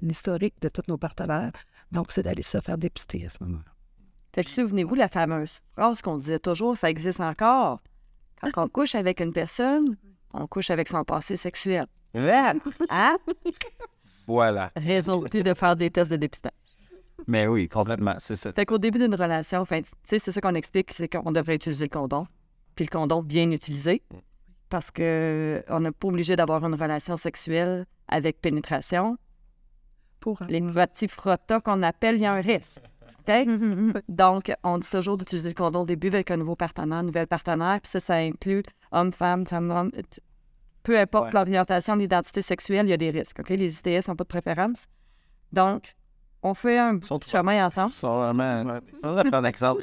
l'historique 0.00 0.54
de 0.60 0.68
tous 0.68 0.82
nos 0.88 0.96
partenaires. 0.98 1.52
Donc, 1.92 2.10
c'est 2.12 2.22
d'aller 2.22 2.42
se 2.42 2.58
faire 2.60 2.78
dépister 2.78 3.26
à 3.26 3.30
ce 3.30 3.36
moment-là. 3.42 3.72
Fait 4.34 4.42
que 4.44 4.50
souvenez-vous 4.50 4.94
la 4.96 5.08
fameuse 5.08 5.60
phrase 5.72 6.02
qu'on 6.02 6.18
disait 6.18 6.40
toujours, 6.40 6.76
ça 6.76 6.90
existe 6.90 7.20
encore. 7.20 7.80
Quand 8.40 8.64
on 8.64 8.68
couche 8.68 8.94
avec 8.96 9.20
une 9.20 9.32
personne, 9.32 9.96
on 10.32 10.46
couche 10.48 10.70
avec 10.70 10.88
son 10.88 11.04
passé 11.04 11.36
sexuel. 11.36 11.86
Hein? 12.90 13.18
Voilà. 14.26 14.70
Résulté 14.76 15.42
de 15.42 15.54
faire 15.54 15.76
des 15.76 15.90
tests 15.90 16.10
de 16.10 16.16
dépistage. 16.16 16.52
Mais 17.26 17.46
oui, 17.46 17.68
complètement. 17.68 18.14
C'est 18.18 18.36
ça. 18.36 18.52
Fait 18.52 18.66
qu'au 18.66 18.78
début 18.78 18.98
d'une 18.98 19.14
relation, 19.14 19.60
enfin, 19.60 19.80
tu 19.82 19.88
sais, 20.04 20.18
c'est 20.18 20.32
ça 20.32 20.40
qu'on 20.40 20.54
explique, 20.54 20.92
c'est 20.92 21.08
qu'on 21.08 21.32
devrait 21.32 21.56
utiliser 21.56 21.84
le 21.86 21.90
condom. 21.90 22.26
Puis 22.74 22.84
le 22.84 22.90
condom 22.90 23.22
bien 23.22 23.50
utilisé. 23.50 24.02
Parce 24.68 24.90
que 24.90 25.62
on 25.68 25.80
n'est 25.80 25.90
pas 25.92 26.08
obligé 26.08 26.36
d'avoir 26.36 26.64
une 26.64 26.74
relation 26.74 27.16
sexuelle 27.16 27.86
avec 28.08 28.40
pénétration. 28.40 29.16
Pour 30.20 30.42
Les 30.48 30.60
petits 30.60 31.08
frottas 31.08 31.60
qu'on 31.60 31.82
appelle, 31.82 32.16
il 32.16 32.22
y 32.22 32.26
a 32.26 32.32
un 32.32 32.40
risque. 32.40 32.82
OK? 33.28 33.46
Donc, 34.08 34.52
on 34.62 34.78
dit 34.78 34.88
toujours 34.88 35.16
d'utiliser 35.16 35.48
le 35.50 35.54
condom 35.54 35.82
au 35.82 35.86
début 35.86 36.08
avec 36.08 36.30
un 36.30 36.36
nouveau 36.38 36.56
partenaire, 36.56 36.98
un 36.98 37.02
nouvel 37.02 37.26
partenaire. 37.26 37.78
Puis 37.82 37.90
ça, 37.90 38.00
ça 38.00 38.14
inclut 38.16 38.62
homme, 38.90 39.12
femme, 39.12 39.46
femme, 39.46 39.70
homme. 39.70 39.90
t- 39.90 40.02
Peu 40.82 40.98
importe 40.98 41.26
Ouais. 41.26 41.32
l'orientation, 41.32 41.94
l'identité 41.94 42.42
sexuelle, 42.42 42.86
il 42.86 42.90
y 42.90 42.92
a 42.94 42.96
des 42.96 43.10
risques. 43.10 43.38
OK? 43.40 43.50
Les 43.50 43.78
ITS 43.78 44.08
n'ont 44.08 44.16
pas 44.16 44.24
de 44.24 44.28
préférence. 44.28 44.86
Donc, 45.52 45.94
on 46.44 46.54
fait 46.54 46.78
un 46.78 46.94
bout 46.94 47.18
de 47.18 47.24
chemin 47.24 47.66
ensemble. 47.66 47.92
Vraiment. 48.00 48.78
Un 49.02 49.44
exemple. 49.44 49.82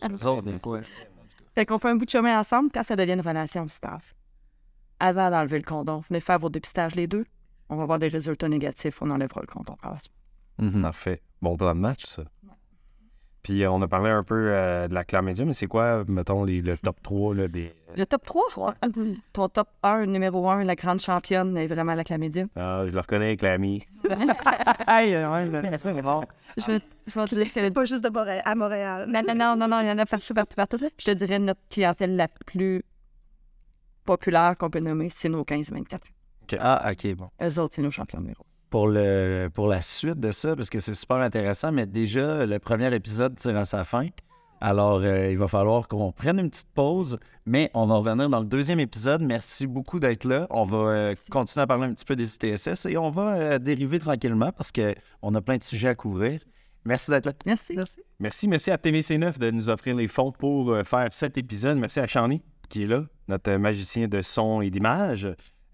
Fait 1.56 1.66
qu'on 1.66 1.80
fait 1.80 1.90
un 1.90 1.96
bout 1.96 2.06
de 2.06 2.10
chemin 2.10 2.40
ensemble 2.40 2.70
quand 2.74 2.84
ça 2.84 2.96
devient 2.96 3.14
une 3.14 3.22
relation 3.22 3.68
staff. 3.68 4.16
Avant 5.00 5.32
d'enlever 5.32 5.58
le 5.58 5.64
condom, 5.64 6.02
venez 6.08 6.22
faire 6.22 6.40
vos 6.40 6.50
dépistages 6.50 6.96
les 6.96 7.08
deux. 7.08 7.26
On 7.68 7.76
va 7.76 7.84
avoir 7.84 8.00
des 8.00 8.08
résultats 8.08 8.48
négatifs, 8.48 9.02
on 9.02 9.10
enlèvera 9.10 9.42
le 9.42 9.48
condom 9.48 9.76
par 9.82 9.94
la 9.94 10.00
suite. 10.00 10.14
Mhm. 10.60 10.84
Parfait. 10.84 11.22
Bon 11.42 11.58
plan 11.58 11.74
de 11.74 11.80
match, 11.80 12.06
ça. 12.06 12.24
Puis 13.44 13.64
euh, 13.64 13.72
on 13.72 13.82
a 13.82 13.88
parlé 13.88 14.12
un 14.12 14.24
peu 14.24 14.36
euh, 14.52 14.88
de 14.88 14.94
la 14.94 15.04
chlamydia, 15.04 15.46
mais 15.46 15.54
c'est 15.54 15.66
quoi, 15.66 16.04
mettons, 16.08 16.44
les, 16.44 16.62
le 16.62 16.78
top 16.78 17.02
3 17.02 17.34
là, 17.36 17.48
des. 17.48 17.74
Le 17.96 18.06
top 18.06 18.24
3, 18.26 18.44
ton 19.34 19.50
top 19.50 19.68
1, 19.84 20.06
numéro 20.06 20.48
1, 20.50 20.64
la 20.64 20.76
grande 20.76 21.00
championne 21.00 21.58
est 21.58 21.66
vraiment 21.68 21.96
la 21.96 22.04
chlamydia. 22.04 22.46
Ah, 22.56 22.84
je 22.88 22.92
le 22.94 23.00
reconnais 23.00 23.26
avec 23.28 23.42
l'ami. 23.42 23.84
Je 26.58 26.66
vais, 26.72 26.80
je 27.08 27.20
vais 27.20 27.26
te 27.26 27.36
laisser 27.36 27.62
C'est 27.62 27.72
pas 27.74 27.86
juste 27.86 28.04
de 28.04 28.10
Moré- 28.10 28.42
à 28.46 28.56
Montréal. 28.56 29.08
Non, 29.10 29.22
non, 29.28 29.36
non, 29.36 29.56
non, 29.56 29.68
non, 29.68 29.80
il 29.82 29.88
y 29.88 29.92
en 29.92 29.98
a 29.98 30.06
partout, 30.06 30.34
partout, 30.34 30.56
partout. 30.56 30.78
Je 31.00 31.06
te 31.06 31.12
dirais 31.12 31.40
notre 31.40 31.62
clientèle 31.70 32.16
la 32.16 32.28
plus 32.46 32.84
populaire 34.06 34.56
qu'on 34.58 34.70
peut 34.70 34.80
nommer, 34.80 35.10
c'est 35.10 35.30
nos 35.30 35.44
15-24. 35.44 36.00
Ah, 36.60 36.92
OK, 36.92 37.14
bon. 37.16 37.30
Eux 37.42 37.60
autres, 37.60 37.76
c'est 37.76 37.82
nos 37.82 37.90
champions 37.90 38.20
numéro. 38.20 38.46
Pour, 38.72 38.88
le, 38.88 39.50
pour 39.54 39.68
la 39.68 39.82
suite 39.82 40.20
de 40.20 40.32
ça, 40.32 40.56
parce 40.56 40.70
que 40.70 40.80
c'est 40.80 40.94
super 40.94 41.18
intéressant, 41.18 41.72
mais 41.72 41.86
déjà, 41.86 42.46
le 42.46 42.58
premier 42.58 42.94
épisode 42.96 43.36
tire 43.36 43.58
à 43.58 43.66
sa 43.66 43.84
fin. 43.84 44.08
Alors, 44.62 45.02
euh, 45.02 45.30
il 45.30 45.38
va 45.38 45.48
falloir 45.48 45.88
qu'on 45.88 46.12
prenne 46.12 46.40
une 46.40 46.50
petite 46.50 46.72
pause, 46.74 47.20
mais 47.46 47.70
on 47.74 47.86
va 47.88 47.96
revenir 47.96 48.30
dans 48.30 48.40
le 48.40 48.46
deuxième 48.46 48.80
épisode. 48.80 49.22
Merci 49.22 49.68
beaucoup 49.68 50.00
d'être 50.00 50.24
là. 50.24 50.48
On 50.52 50.64
va 50.64 50.78
euh, 50.78 51.16
continuer 51.30 51.64
à 51.64 51.68
parler 51.68 51.88
un 51.88 51.94
petit 51.94 52.06
peu 52.06 52.16
des 52.16 52.34
ITSS 52.36 52.86
et 52.86 52.96
on 52.98 53.12
va 53.12 53.34
euh, 53.34 53.60
dériver 53.60 54.00
tranquillement 54.00 54.52
parce 54.52 54.72
qu'on 54.72 55.36
a 55.36 55.42
plein 55.42 55.58
de 55.58 55.64
sujets 55.64 55.90
à 55.90 55.96
couvrir. 55.96 56.40
Merci 56.86 57.12
d'être 57.12 57.26
là. 57.26 57.34
Merci. 57.46 57.78
Merci, 58.20 58.48
merci 58.48 58.72
à 58.72 58.78
TVC9 58.78 59.38
de 59.38 59.52
nous 59.52 59.70
offrir 59.70 59.96
les 59.96 60.08
fonds 60.08 60.32
pour 60.32 60.72
euh, 60.72 60.84
faire 60.84 61.10
cet 61.12 61.38
épisode. 61.38 61.78
Merci 61.78 62.00
à 62.00 62.08
Shani 62.08 62.42
qui 62.70 62.84
est 62.84 62.88
là, 62.88 63.04
notre 63.28 63.52
magicien 63.58 64.08
de 64.08 64.22
son 64.22 64.62
et 64.62 64.70
d'image. 64.70 65.28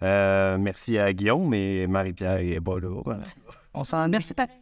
Euh, 0.03 0.57
merci 0.59 0.97
à 0.97 1.11
Guillaume 1.11 1.53
et 1.53 1.87
Marie-Pierre 1.87 2.37
est 2.39 2.61
pas 2.61 2.79
là. 2.79 2.89
On 3.73 3.83
s'en 3.83 4.07
Merci, 4.07 4.33
pareil. 4.33 4.55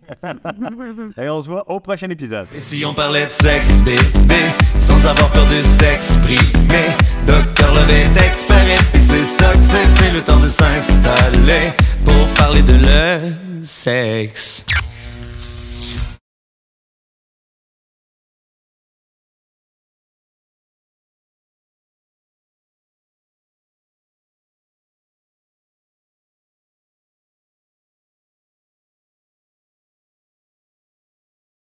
Et 1.17 1.29
on 1.29 1.41
se 1.41 1.49
voit 1.49 1.69
au 1.69 1.79
prochain 1.79 2.09
épisode. 2.09 2.47
Et 2.53 2.59
si 2.59 2.83
on 2.85 2.93
parlait 2.93 3.25
de 3.25 3.31
sexe, 3.31 3.75
bébé, 3.77 4.35
sans 4.77 5.05
avoir 5.05 5.31
peur 5.31 5.45
de 5.45 5.61
s'exprimer, 5.61 6.87
Docteur 7.25 7.73
Love 7.73 7.89
est 7.91 8.21
expert 8.25 8.67
et 8.67 8.99
c'est 8.99 9.23
ça 9.23 9.53
que 9.53 9.61
c'est, 9.61 9.85
c'est 9.85 10.13
le 10.13 10.21
temps 10.21 10.39
de 10.39 10.47
s'installer 10.49 11.71
pour 12.03 12.27
parler 12.35 12.61
de 12.61 12.73
le 12.73 13.63
sexe. 13.63 14.65